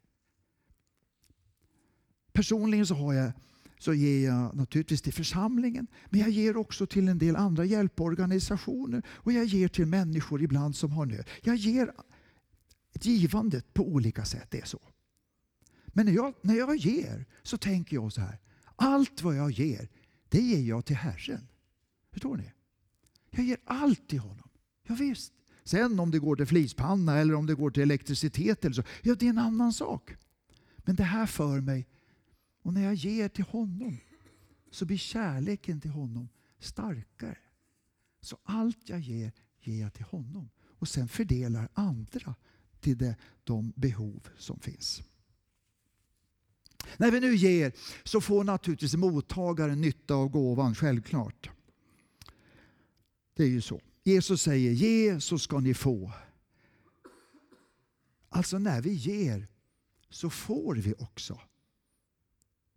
Personligen 2.32 2.86
så, 2.86 2.94
har 2.94 3.14
jag, 3.14 3.32
så 3.78 3.94
ger 3.94 4.26
jag 4.26 4.56
naturligtvis 4.56 5.02
till 5.02 5.12
församlingen. 5.12 5.86
Men 6.10 6.20
jag 6.20 6.30
ger 6.30 6.56
också 6.56 6.86
till 6.86 7.08
en 7.08 7.18
del 7.18 7.36
andra 7.36 7.64
hjälporganisationer. 7.64 9.02
Och 9.08 9.32
jag 9.32 9.44
ger 9.44 9.68
till 9.68 9.86
människor 9.86 10.42
ibland 10.42 10.76
som 10.76 10.92
har 10.92 11.06
nöd. 11.06 11.28
Jag 11.42 11.56
ger 11.56 11.92
givandet 13.00 13.74
på 13.74 13.88
olika 13.88 14.24
sätt. 14.24 14.50
Det 14.50 14.60
är 14.60 14.66
så. 14.66 14.80
Men 15.86 16.06
när 16.06 16.12
jag, 16.12 16.34
när 16.42 16.54
jag 16.54 16.76
ger 16.76 17.26
så 17.42 17.58
tänker 17.58 17.96
jag 17.96 18.12
så 18.12 18.20
här. 18.20 18.38
Allt 18.76 19.22
vad 19.22 19.36
jag 19.36 19.50
ger, 19.50 19.88
det 20.28 20.40
ger 20.40 20.62
jag 20.62 20.84
till 20.84 20.96
Herren. 20.96 21.48
Förstår 22.12 22.36
ni? 22.36 22.52
Jag 23.36 23.44
ger 23.44 23.58
allt 23.64 24.08
till 24.08 24.18
honom. 24.18 24.48
Ja, 24.86 24.94
visst. 24.94 25.32
Sen 25.64 26.00
om 26.00 26.10
det 26.10 26.18
går 26.18 26.36
till 26.36 26.46
flispanna 26.46 27.18
eller 27.18 27.34
om 27.34 27.46
det 27.46 27.54
går 27.54 27.70
till 27.70 27.82
elektricitet 27.82 28.64
eller 28.64 28.74
så, 28.74 28.82
ja 29.02 29.14
det 29.14 29.26
är 29.26 29.30
en 29.30 29.38
annan 29.38 29.72
sak. 29.72 30.14
Men 30.76 30.96
det 30.96 31.02
här 31.02 31.26
för 31.26 31.60
mig, 31.60 31.86
och 32.62 32.74
när 32.74 32.84
jag 32.84 32.94
ger 32.94 33.28
till 33.28 33.44
honom 33.44 33.98
så 34.70 34.84
blir 34.84 34.96
kärleken 34.96 35.80
till 35.80 35.90
honom 35.90 36.28
starkare. 36.58 37.38
Så 38.20 38.38
allt 38.42 38.88
jag 38.88 39.00
ger, 39.00 39.32
ger 39.60 39.80
jag 39.80 39.94
till 39.94 40.04
honom. 40.04 40.48
Och 40.78 40.88
sen 40.88 41.08
fördelar 41.08 41.68
andra 41.74 42.34
till 42.80 42.98
det, 42.98 43.16
de 43.44 43.72
behov 43.76 44.28
som 44.38 44.60
finns. 44.60 45.02
När 46.96 47.10
vi 47.10 47.20
nu 47.20 47.34
ger 47.34 47.72
så 48.04 48.20
får 48.20 48.44
naturligtvis 48.44 48.94
mottagaren 48.94 49.80
nytta 49.80 50.14
av 50.14 50.28
gåvan, 50.28 50.74
självklart. 50.74 51.50
Det 53.36 53.44
är 53.44 53.48
ju 53.48 53.60
så. 53.60 53.80
Jesus 54.02 54.42
säger 54.42 54.72
ge 54.72 55.20
så 55.20 55.38
ska 55.38 55.60
ni 55.60 55.74
få. 55.74 56.12
Alltså 58.28 58.58
när 58.58 58.82
vi 58.82 58.92
ger 58.92 59.48
så 60.08 60.30
får 60.30 60.74
vi 60.74 60.94
också. 60.98 61.40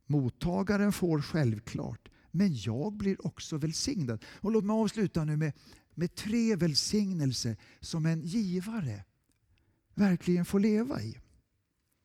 Mottagaren 0.05 0.93
får 0.93 1.21
självklart, 1.21 2.09
men 2.31 2.55
jag 2.55 2.93
blir 2.93 3.25
också 3.27 3.57
välsignad. 3.57 4.25
Och 4.27 4.51
låt 4.51 4.63
mig 4.63 4.73
avsluta 4.73 5.23
nu 5.23 5.37
med, 5.37 5.53
med 5.93 6.15
tre 6.15 6.55
välsignelser 6.55 7.57
som 7.79 8.05
en 8.05 8.21
givare 8.21 9.05
verkligen 9.93 10.45
får 10.45 10.59
leva 10.59 11.01
i. 11.01 11.17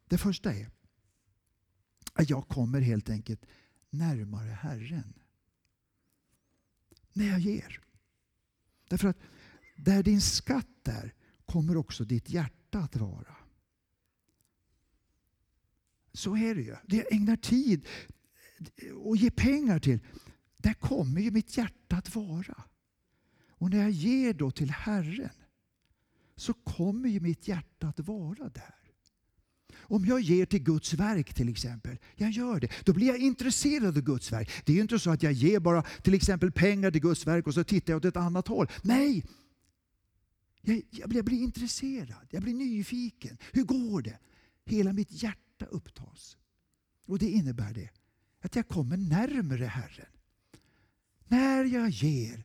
Det 0.08 0.18
första 0.18 0.54
är 0.54 0.70
att 2.12 2.30
jag 2.30 2.48
kommer 2.48 2.80
helt 2.80 3.10
enkelt 3.10 3.46
närmare 3.90 4.50
Herren. 4.50 5.14
När 7.12 7.28
jag 7.28 7.40
ger. 7.40 7.83
Därför 8.94 9.08
att 9.08 9.20
där 9.76 10.02
din 10.02 10.20
skatt 10.20 10.88
är 10.88 11.14
kommer 11.44 11.76
också 11.76 12.04
ditt 12.04 12.30
hjärta 12.30 12.78
att 12.78 12.96
vara. 12.96 13.36
Så 16.12 16.36
är 16.36 16.54
det 16.54 16.62
ju. 16.62 16.76
Det 16.86 16.96
jag 16.96 17.12
ägnar 17.12 17.36
tid 17.36 17.86
och 18.94 19.16
ger 19.16 19.30
pengar 19.30 19.78
till, 19.78 20.00
där 20.56 20.74
kommer 20.74 21.20
ju 21.20 21.30
mitt 21.30 21.56
hjärta 21.56 21.96
att 21.96 22.14
vara. 22.14 22.64
Och 23.48 23.70
när 23.70 23.78
jag 23.78 23.90
ger 23.90 24.34
då 24.34 24.50
till 24.50 24.70
Herren 24.70 25.36
så 26.36 26.54
kommer 26.54 27.08
ju 27.08 27.20
mitt 27.20 27.48
hjärta 27.48 27.88
att 27.88 28.00
vara 28.00 28.48
där. 28.48 28.83
Om 29.88 30.04
jag 30.04 30.20
ger 30.20 30.46
till 30.46 30.62
Guds 30.62 30.94
verk 30.94 31.34
till 31.34 31.48
exempel, 31.48 31.96
jag 32.16 32.30
gör 32.30 32.60
det, 32.60 32.68
då 32.84 32.92
blir 32.92 33.06
jag 33.06 33.18
intresserad 33.18 33.96
av 33.96 34.02
Guds 34.02 34.32
verk. 34.32 34.50
Det 34.64 34.72
är 34.72 34.76
ju 34.76 34.82
inte 34.82 34.98
så 34.98 35.10
att 35.10 35.22
jag 35.22 35.32
ger 35.32 35.60
bara 35.60 35.82
till 35.82 36.14
exempel 36.14 36.52
pengar 36.52 36.90
till 36.90 37.00
Guds 37.00 37.26
verk 37.26 37.46
och 37.46 37.54
så 37.54 37.64
tittar 37.64 37.92
jag 37.92 37.98
åt 37.98 38.04
ett 38.04 38.16
annat 38.16 38.48
håll. 38.48 38.70
Nej! 38.82 39.24
Jag, 40.62 40.82
jag, 40.90 41.08
blir, 41.08 41.18
jag 41.18 41.24
blir 41.24 41.42
intresserad, 41.42 42.26
jag 42.30 42.42
blir 42.42 42.54
nyfiken. 42.54 43.38
Hur 43.52 43.64
går 43.64 44.02
det? 44.02 44.18
Hela 44.64 44.92
mitt 44.92 45.22
hjärta 45.22 45.64
upptas. 45.70 46.36
Och 47.06 47.18
det 47.18 47.30
innebär 47.30 47.74
det 47.74 47.90
att 48.40 48.56
jag 48.56 48.68
kommer 48.68 48.96
närmare 48.96 49.64
Herren. 49.64 50.06
När 51.28 51.64
jag 51.64 51.88
ger, 51.88 52.44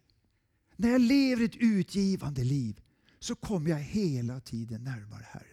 när 0.75 0.89
jag 0.89 1.01
lever 1.01 1.45
ett 1.45 1.55
utgivande 1.55 2.43
liv, 2.43 2.81
så 3.19 3.35
kommer 3.35 3.69
jag 3.69 3.79
hela 3.79 4.39
tiden 4.39 4.83
närmare 4.83 5.25
Herren. 5.29 5.48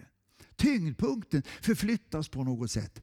Tyngdpunkten 0.56 1.42
förflyttas 1.60 2.28
på 2.28 2.44
något 2.44 2.70
sätt. 2.70 3.02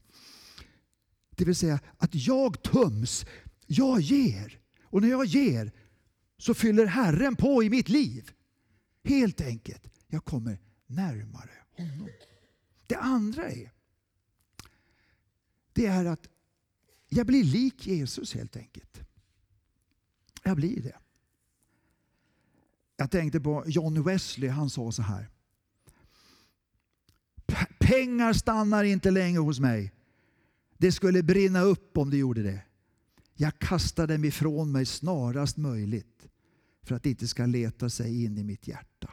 Det 1.29 1.45
vill 1.45 1.55
säga 1.55 1.79
att 1.97 2.15
jag 2.15 2.63
töms, 2.63 3.25
jag 3.67 3.99
ger. 3.99 4.59
Och 4.83 5.01
när 5.01 5.09
jag 5.09 5.25
ger 5.25 5.71
så 6.37 6.53
fyller 6.53 6.85
Herren 6.85 7.35
på 7.35 7.63
i 7.63 7.69
mitt 7.69 7.89
liv. 7.89 8.31
Helt 9.03 9.41
enkelt, 9.41 9.87
jag 10.07 10.25
kommer 10.25 10.59
närmare 10.87 11.51
honom. 11.71 12.09
Det 12.87 12.95
andra 12.95 13.49
är, 13.49 13.71
det 15.73 15.85
är 15.85 16.05
att 16.05 16.27
jag 17.09 17.27
blir 17.27 17.43
lik 17.43 17.87
Jesus 17.87 18.33
helt 18.33 18.57
enkelt. 18.57 19.01
Jag 20.43 20.55
blir 20.55 20.81
det. 20.81 20.95
Jag 22.97 23.11
tänkte 23.11 23.39
på 23.39 23.63
John 23.67 24.03
Wesley, 24.03 24.49
han 24.49 24.69
sa 24.69 24.91
så 24.91 25.01
här. 25.01 25.29
Pengar 27.79 28.33
stannar 28.33 28.83
inte 28.83 29.11
länge 29.11 29.39
hos 29.39 29.59
mig. 29.59 29.93
Det 30.77 30.91
skulle 30.91 31.23
brinna 31.23 31.61
upp 31.61 31.97
om 31.97 32.09
det 32.09 32.17
gjorde 32.17 32.43
det. 32.43 32.61
Jag 33.33 33.59
kastar 33.59 34.07
dem 34.07 34.25
ifrån 34.25 34.71
mig 34.71 34.85
snarast 34.85 35.57
möjligt 35.57 36.27
för 36.83 36.95
att 36.95 37.03
det 37.03 37.09
inte 37.09 37.27
ska 37.27 37.45
leta 37.45 37.89
sig 37.89 38.23
in 38.23 38.37
i 38.37 38.43
mitt 38.43 38.67
hjärta. 38.67 39.11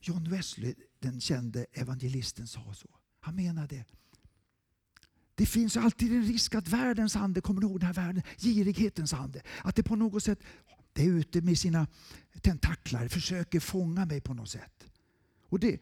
John 0.00 0.30
Wesley, 0.30 0.74
den 0.98 1.20
kände 1.20 1.66
evangelisten, 1.72 2.46
sa 2.46 2.74
så. 2.74 2.88
Han 3.20 3.36
menade 3.36 3.84
det 5.36 5.46
finns 5.46 5.76
alltid 5.76 6.12
en 6.12 6.22
risk 6.22 6.54
att 6.54 6.68
världens 6.68 7.16
ande, 7.16 7.40
kommer 7.40 7.62
ihåg 7.62 7.80
den 7.80 7.86
här 7.86 7.94
världen, 7.94 8.22
girighetens 8.38 9.12
ande, 9.12 9.42
att 9.62 9.76
det 9.76 9.82
på 9.82 9.96
något 9.96 10.22
sätt 10.22 10.38
det 10.96 11.02
är 11.02 11.10
ute 11.10 11.40
med 11.42 11.58
sina 11.58 11.86
tentaklar, 12.40 13.08
försöker 13.08 13.60
fånga 13.60 14.06
mig 14.06 14.20
på 14.20 14.34
något 14.34 14.50
sätt. 14.50 14.84
Och 15.42 15.60
det, 15.60 15.80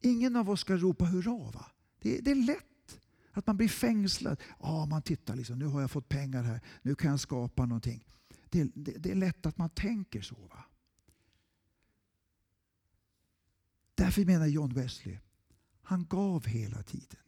ingen 0.00 0.36
av 0.36 0.50
oss 0.50 0.60
ska 0.60 0.76
ropa 0.76 1.04
hurra. 1.04 1.50
Va? 1.50 1.66
Det, 2.00 2.20
det 2.20 2.30
är 2.30 2.46
lätt 2.46 3.00
att 3.32 3.46
man 3.46 3.56
blir 3.56 3.68
fängslad. 3.68 4.40
Ja, 4.60 4.86
man 4.86 5.02
tittar 5.02 5.36
liksom, 5.36 5.58
nu 5.58 5.64
har 5.64 5.80
jag 5.80 5.90
fått 5.90 6.08
pengar 6.08 6.42
här, 6.42 6.60
nu 6.82 6.94
kan 6.94 7.10
jag 7.10 7.20
skapa 7.20 7.66
någonting. 7.66 8.04
Det, 8.50 8.70
det, 8.74 8.92
det 8.92 9.10
är 9.10 9.14
lätt 9.14 9.46
att 9.46 9.58
man 9.58 9.70
tänker 9.70 10.22
så. 10.22 10.34
Va? 10.34 10.64
Därför 13.94 14.24
menar 14.24 14.46
John 14.46 14.74
Wesley, 14.74 15.18
han 15.82 16.06
gav 16.06 16.46
hela 16.46 16.82
tiden. 16.82 17.20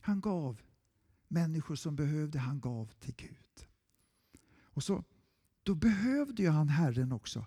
Han 0.00 0.20
gav 0.20 0.60
människor 1.28 1.74
som 1.74 1.96
behövde, 1.96 2.38
han 2.38 2.60
gav 2.60 2.92
till 3.00 3.14
Gud. 3.16 3.66
Och 4.60 4.84
så, 4.84 5.04
då 5.68 5.74
behövde 5.74 6.42
ju 6.42 6.48
han 6.48 6.68
Herren 6.68 7.12
också. 7.12 7.46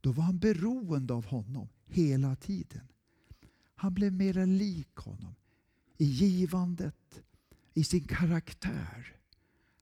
Då 0.00 0.12
var 0.12 0.24
han 0.24 0.38
beroende 0.38 1.14
av 1.14 1.26
honom 1.26 1.68
hela 1.86 2.36
tiden. 2.36 2.88
Han 3.74 3.94
blev 3.94 4.12
mera 4.12 4.44
lik 4.44 4.96
honom 4.96 5.34
i 5.96 6.04
givandet, 6.04 7.22
i 7.74 7.84
sin 7.84 8.04
karaktär. 8.04 9.16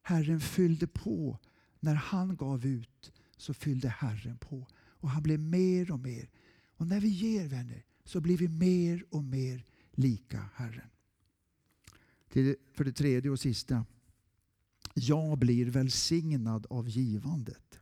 Herren 0.02 0.40
fyllde 0.40 0.86
på. 0.86 1.38
När 1.80 1.94
han 1.94 2.36
gav 2.36 2.66
ut 2.66 3.12
så 3.36 3.54
fyllde 3.54 3.88
Herren 3.88 4.38
på. 4.38 4.66
Och 4.74 5.10
han 5.10 5.22
blev 5.22 5.40
mer 5.40 5.90
och 5.90 6.00
mer. 6.00 6.30
Och 6.76 6.86
när 6.86 7.00
vi 7.00 7.08
ger 7.08 7.48
vänner 7.48 7.84
så 8.04 8.20
blir 8.20 8.36
vi 8.36 8.48
mer 8.48 9.04
och 9.10 9.24
mer 9.24 9.64
lika 9.92 10.48
Herren. 10.54 10.90
för 12.74 12.84
det 12.84 12.92
tredje 12.92 13.30
och 13.30 13.40
sista. 13.40 13.86
Jag 14.94 15.38
blir 15.38 15.66
välsignad 15.66 16.66
av 16.70 16.88
givandet. 16.88 17.79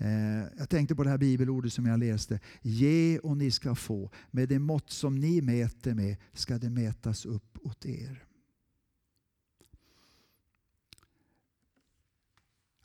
Eh, 0.00 0.44
jag 0.58 0.68
tänkte 0.68 0.94
på 0.94 1.04
det 1.04 1.10
här 1.10 1.18
bibelordet 1.18 1.72
som 1.72 1.86
jag 1.86 1.98
läste. 1.98 2.40
Ge 2.62 3.18
och 3.18 3.36
ni 3.36 3.50
ska 3.50 3.74
få. 3.74 4.10
Med 4.30 4.48
det 4.48 4.58
mått 4.58 4.90
som 4.90 5.14
ni 5.18 5.40
mäter 5.40 5.94
med 5.94 6.16
ska 6.32 6.58
det 6.58 6.70
mätas 6.70 7.26
upp 7.26 7.58
åt 7.62 7.86
er. 7.86 8.24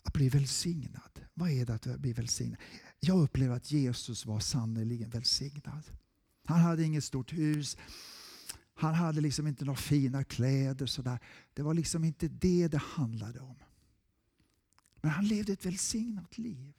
Att 0.02 0.12
bli 0.12 0.28
välsignad. 0.28 1.20
Vad 1.34 1.50
är 1.50 1.66
det 1.66 1.74
att 1.74 2.00
bli 2.00 2.12
välsignad? 2.12 2.58
Jag 3.00 3.22
upplever 3.22 3.56
att 3.56 3.70
Jesus 3.70 4.26
var 4.26 4.40
sannerligen 4.40 5.10
välsignad. 5.10 5.82
Han 6.44 6.60
hade 6.60 6.84
inget 6.84 7.04
stort 7.04 7.32
hus. 7.32 7.76
Han 8.74 8.94
hade 8.94 9.20
liksom 9.20 9.46
inte 9.46 9.64
några 9.64 9.76
fina 9.76 10.24
kläder. 10.24 10.86
Sådär. 10.86 11.18
Det 11.54 11.62
var 11.62 11.74
liksom 11.74 12.04
inte 12.04 12.28
det 12.28 12.68
det 12.68 12.78
handlade 12.78 13.40
om. 13.40 13.56
Men 15.00 15.10
han 15.10 15.28
levde 15.28 15.52
ett 15.52 15.66
välsignat 15.66 16.38
liv. 16.38 16.74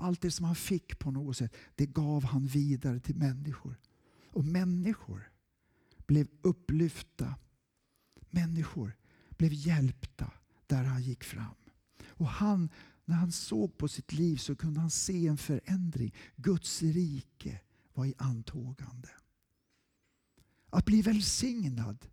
Allt 0.00 0.20
det 0.20 0.30
som 0.30 0.44
han 0.44 0.54
fick 0.54 0.98
på 0.98 1.10
något 1.10 1.36
sätt, 1.36 1.56
det 1.74 1.86
gav 1.86 2.24
han 2.24 2.46
vidare 2.46 3.00
till 3.00 3.16
människor. 3.16 3.80
Och 4.32 4.44
människor 4.44 5.30
blev 6.06 6.28
upplyfta. 6.42 7.34
Människor 8.30 8.96
blev 9.28 9.52
hjälpta 9.52 10.32
där 10.66 10.84
han 10.84 11.02
gick 11.02 11.24
fram. 11.24 11.54
Och 12.06 12.28
han, 12.28 12.68
när 13.04 13.16
han 13.16 13.32
såg 13.32 13.78
på 13.78 13.88
sitt 13.88 14.12
liv 14.12 14.36
så 14.36 14.56
kunde 14.56 14.80
han 14.80 14.90
se 14.90 15.26
en 15.26 15.38
förändring. 15.38 16.14
Guds 16.36 16.82
rike 16.82 17.60
var 17.94 18.06
i 18.06 18.14
antågande. 18.18 19.08
Att 20.70 20.84
bli 20.84 21.02
välsignad. 21.02 22.06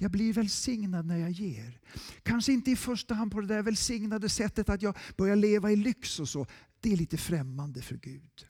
Jag 0.00 0.10
blir 0.10 0.32
välsignad 0.32 1.06
när 1.06 1.16
jag 1.16 1.30
ger. 1.30 1.80
Kanske 2.22 2.52
inte 2.52 2.70
i 2.70 2.76
första 2.76 3.14
hand 3.14 3.32
på 3.32 3.40
det 3.40 3.46
där 3.46 3.62
välsignade 3.62 4.28
sättet 4.28 4.68
att 4.68 4.82
jag 4.82 4.96
börjar 5.16 5.36
leva 5.36 5.72
i 5.72 5.76
lyx 5.76 6.20
och 6.20 6.28
så. 6.28 6.46
Det 6.80 6.92
är 6.92 6.96
lite 6.96 7.16
främmande 7.16 7.82
för 7.82 7.96
Gud. 7.96 8.46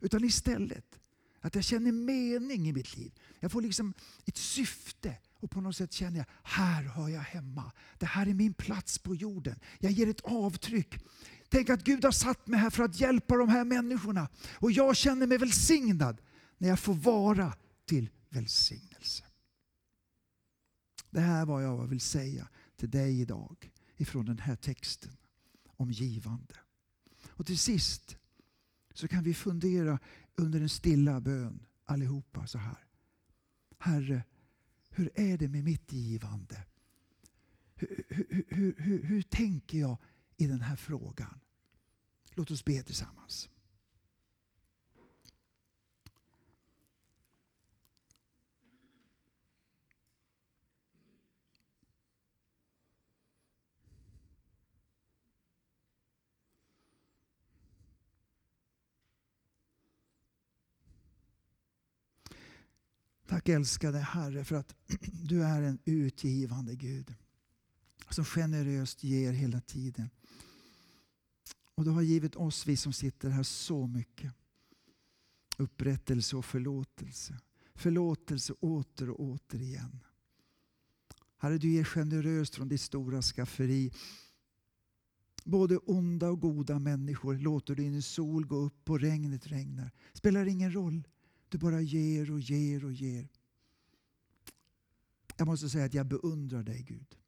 Utan 0.00 0.24
istället 0.24 0.98
att 1.40 1.54
jag 1.54 1.64
känner 1.64 1.92
mening 1.92 2.68
i 2.68 2.72
mitt 2.72 2.96
liv. 2.96 3.12
Jag 3.40 3.52
får 3.52 3.62
liksom 3.62 3.94
ett 4.24 4.36
syfte. 4.36 5.16
Och 5.40 5.50
på 5.50 5.60
något 5.60 5.76
sätt 5.76 5.92
känner 5.92 6.18
jag, 6.18 6.26
här 6.42 6.82
hör 6.82 7.08
jag 7.08 7.20
hemma. 7.20 7.72
Det 7.98 8.06
här 8.06 8.26
är 8.26 8.34
min 8.34 8.54
plats 8.54 8.98
på 8.98 9.14
jorden. 9.14 9.60
Jag 9.78 9.92
ger 9.92 10.08
ett 10.08 10.20
avtryck. 10.20 10.98
Tänk 11.48 11.70
att 11.70 11.84
Gud 11.84 12.04
har 12.04 12.12
satt 12.12 12.46
mig 12.46 12.60
här 12.60 12.70
för 12.70 12.84
att 12.84 13.00
hjälpa 13.00 13.36
de 13.36 13.48
här 13.48 13.64
människorna. 13.64 14.28
Och 14.54 14.72
jag 14.72 14.96
känner 14.96 15.26
mig 15.26 15.38
välsignad 15.38 16.20
när 16.58 16.68
jag 16.68 16.80
får 16.80 16.94
vara 16.94 17.54
till 17.86 18.10
välsignelse. 18.28 19.24
Det 21.10 21.20
här 21.20 21.46
var 21.46 21.54
vad 21.54 21.64
jag 21.64 21.86
vill 21.86 22.00
säga 22.00 22.48
till 22.76 22.90
dig 22.90 23.20
idag 23.20 23.70
ifrån 23.96 24.26
den 24.26 24.38
här 24.38 24.56
texten 24.56 25.16
om 25.66 25.90
givande. 25.90 26.54
Och 27.38 27.46
till 27.46 27.58
sist 27.58 28.16
så 28.94 29.08
kan 29.08 29.24
vi 29.24 29.34
fundera 29.34 29.98
under 30.36 30.60
en 30.60 30.68
stilla 30.68 31.20
bön 31.20 31.66
allihopa 31.84 32.46
så 32.46 32.58
här. 32.58 32.84
Herre, 33.78 34.24
hur 34.90 35.10
är 35.14 35.38
det 35.38 35.48
med 35.48 35.64
mitt 35.64 35.92
givande? 35.92 36.64
Hur, 37.74 38.04
hur, 38.08 38.44
hur, 38.48 38.74
hur, 38.78 39.02
hur 39.02 39.22
tänker 39.22 39.78
jag 39.78 39.96
i 40.36 40.46
den 40.46 40.60
här 40.60 40.76
frågan? 40.76 41.40
Låt 42.34 42.50
oss 42.50 42.64
be 42.64 42.82
tillsammans. 42.82 43.48
Tack 63.28 63.48
älskade 63.48 63.98
Herre 63.98 64.44
för 64.44 64.56
att 64.56 64.74
du 65.28 65.44
är 65.44 65.62
en 65.62 65.78
utgivande 65.84 66.74
Gud. 66.74 67.14
Som 68.10 68.24
generöst 68.24 69.04
ger 69.04 69.32
hela 69.32 69.60
tiden. 69.60 70.10
Och 71.74 71.84
du 71.84 71.90
har 71.90 72.02
givit 72.02 72.36
oss, 72.36 72.66
vi 72.66 72.76
som 72.76 72.92
sitter 72.92 73.28
här, 73.28 73.42
så 73.42 73.86
mycket. 73.86 74.32
Upprättelse 75.58 76.36
och 76.36 76.44
förlåtelse. 76.44 77.38
Förlåtelse 77.74 78.52
åter 78.60 79.10
och 79.10 79.20
åter 79.20 79.60
igen. 79.62 80.04
Herre, 81.38 81.58
du 81.58 81.70
ger 81.70 81.84
generöst 81.84 82.54
från 82.54 82.68
ditt 82.68 82.80
stora 82.80 83.22
skafferi. 83.22 83.92
Både 85.44 85.76
onda 85.76 86.28
och 86.28 86.40
goda 86.40 86.78
människor 86.78 87.34
låter 87.34 87.74
du 87.74 87.82
din 87.82 88.02
sol 88.02 88.46
gå 88.46 88.56
upp 88.56 88.90
och 88.90 89.00
regnet 89.00 89.46
regnar. 89.46 89.90
Spelar 90.12 90.46
ingen 90.46 90.74
roll. 90.74 91.08
Du 91.48 91.58
bara 91.58 91.80
ger 91.80 92.30
och 92.30 92.40
ger 92.40 92.84
och 92.84 92.92
ger. 92.92 93.28
Jag 95.36 95.46
måste 95.46 95.68
säga 95.68 95.84
att 95.84 95.94
jag 95.94 96.06
beundrar 96.06 96.62
dig 96.62 96.82
Gud. 96.82 97.18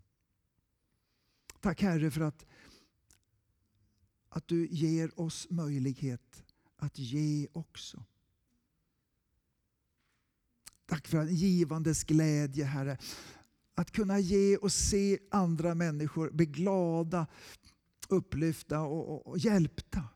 Tack 1.60 1.82
Herre 1.82 2.10
för 2.10 2.20
att, 2.20 2.46
att 4.28 4.48
du 4.48 4.68
ger 4.70 5.20
oss 5.20 5.46
möjlighet 5.50 6.44
att 6.76 6.98
ge 6.98 7.48
också. 7.52 8.04
Tack 10.86 11.08
för 11.08 11.18
en 11.18 11.34
givandes 11.34 12.04
glädje 12.04 12.64
Herre. 12.64 12.98
Att 13.74 13.90
kunna 13.90 14.18
ge 14.18 14.56
och 14.56 14.72
se 14.72 15.18
andra 15.30 15.74
människor 15.74 16.30
bli 16.30 16.46
glada, 16.46 17.26
upplyfta 18.08 18.80
och, 18.80 19.08
och, 19.08 19.26
och 19.26 19.38
hjälpta. 19.38 20.08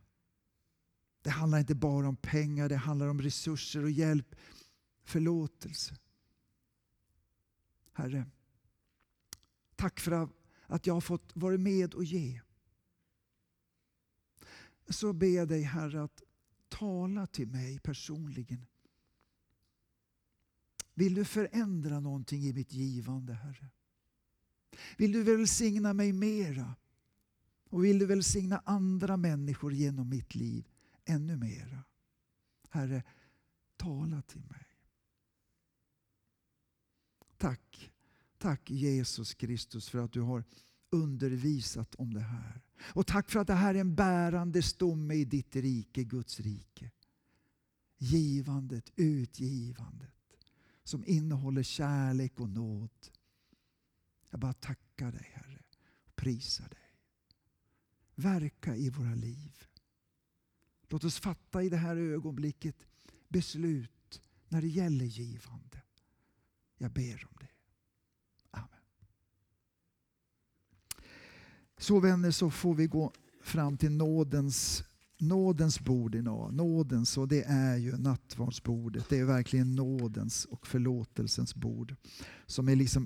Det 1.25 1.31
handlar 1.31 1.59
inte 1.59 1.75
bara 1.75 2.09
om 2.09 2.17
pengar, 2.17 2.69
det 2.69 2.77
handlar 2.77 3.09
om 3.09 3.23
resurser 3.23 3.83
och 3.83 3.91
hjälp, 3.91 4.35
förlåtelse. 5.03 5.97
Herre, 7.93 8.27
tack 9.77 10.01
för 10.01 10.29
att 10.67 10.87
jag 10.87 10.95
har 10.95 11.01
fått 11.01 11.37
vara 11.37 11.59
med 11.59 11.95
och 11.95 12.05
ge. 12.05 12.41
Så 14.89 15.13
ber 15.13 15.27
jag 15.27 15.49
dig 15.49 15.63
Herre 15.63 16.03
att 16.03 16.23
tala 16.69 17.27
till 17.27 17.49
mig 17.49 17.79
personligen. 17.79 18.67
Vill 20.95 21.15
du 21.15 21.25
förändra 21.25 22.01
någonting 22.01 22.45
i 22.45 22.53
mitt 22.53 22.73
givande 22.73 23.33
Herre? 23.33 23.71
Vill 24.97 25.13
du 25.13 25.23
välsigna 25.23 25.93
mig 25.93 26.13
mera? 26.13 26.75
Och 27.69 27.85
vill 27.85 27.99
du 27.99 28.07
välsigna 28.07 28.63
andra 28.65 29.17
människor 29.17 29.73
genom 29.73 30.09
mitt 30.09 30.35
liv? 30.35 30.74
Ännu 31.05 31.37
mera. 31.37 31.85
Herre, 32.71 33.03
tala 33.77 34.23
till 34.23 34.45
mig. 34.45 34.67
Tack, 37.37 37.93
tack 38.39 38.71
Jesus 38.71 39.35
Kristus 39.35 39.89
för 39.89 39.99
att 39.99 40.13
du 40.13 40.21
har 40.21 40.45
undervisat 40.91 41.95
om 41.95 42.15
det 42.15 42.21
här. 42.21 42.63
Och 42.81 43.07
tack 43.07 43.31
för 43.31 43.41
att 43.41 43.47
det 43.47 43.55
här 43.55 43.75
är 43.75 43.81
en 43.81 43.95
bärande 43.95 44.63
stomme 44.63 45.15
i 45.15 45.25
ditt 45.25 45.57
rike, 45.57 46.05
Guds 46.05 46.41
rike. 46.41 46.91
Givandet, 47.99 48.91
utgivandet 48.97 50.15
som 50.85 51.05
innehåller 51.07 51.63
kärlek 51.63 52.41
och 52.41 52.49
nåd. 52.49 52.91
Jag 54.31 54.41
bara 54.41 54.53
tackar 54.53 55.13
dig 55.13 55.31
Herre 55.35 55.63
och 56.05 56.17
prisar 56.17 56.69
dig. 56.69 56.79
Verka 58.15 58.77
i 58.77 58.91
våra 58.91 59.15
liv. 59.15 59.67
Låt 60.89 61.05
oss 61.05 61.19
fatta 61.19 61.63
i 61.63 61.69
det 61.69 61.77
här 61.77 61.97
ögonblicket 61.97 62.87
beslut 63.29 64.23
när 64.49 64.61
det 64.61 64.69
gäller 64.69 65.05
givande. 65.05 65.83
Jag 66.79 66.93
ber 66.93 67.27
om 67.31 67.37
det. 67.41 67.49
Amen. 68.51 68.69
Så 71.79 72.01
vänner 72.01 72.31
så 72.31 72.51
får 72.51 72.75
vi 72.75 72.87
gå 72.87 73.13
fram 73.43 73.77
till 73.77 73.93
nådens, 73.93 74.85
nådens 75.19 75.81
bord 75.81 76.15
idag. 76.15 76.55
Nådens, 76.55 77.19
och 77.19 77.29
det 77.29 77.43
är 77.43 77.77
ju 77.77 77.97
nattvardsbordet. 77.97 79.09
Det 79.09 79.19
är 79.19 79.25
verkligen 79.25 79.75
nådens 79.75 80.45
och 80.45 80.67
förlåtelsens 80.67 81.55
bord. 81.55 81.95
Som 82.47 82.69
är 82.69 82.77
liksom 82.77 83.03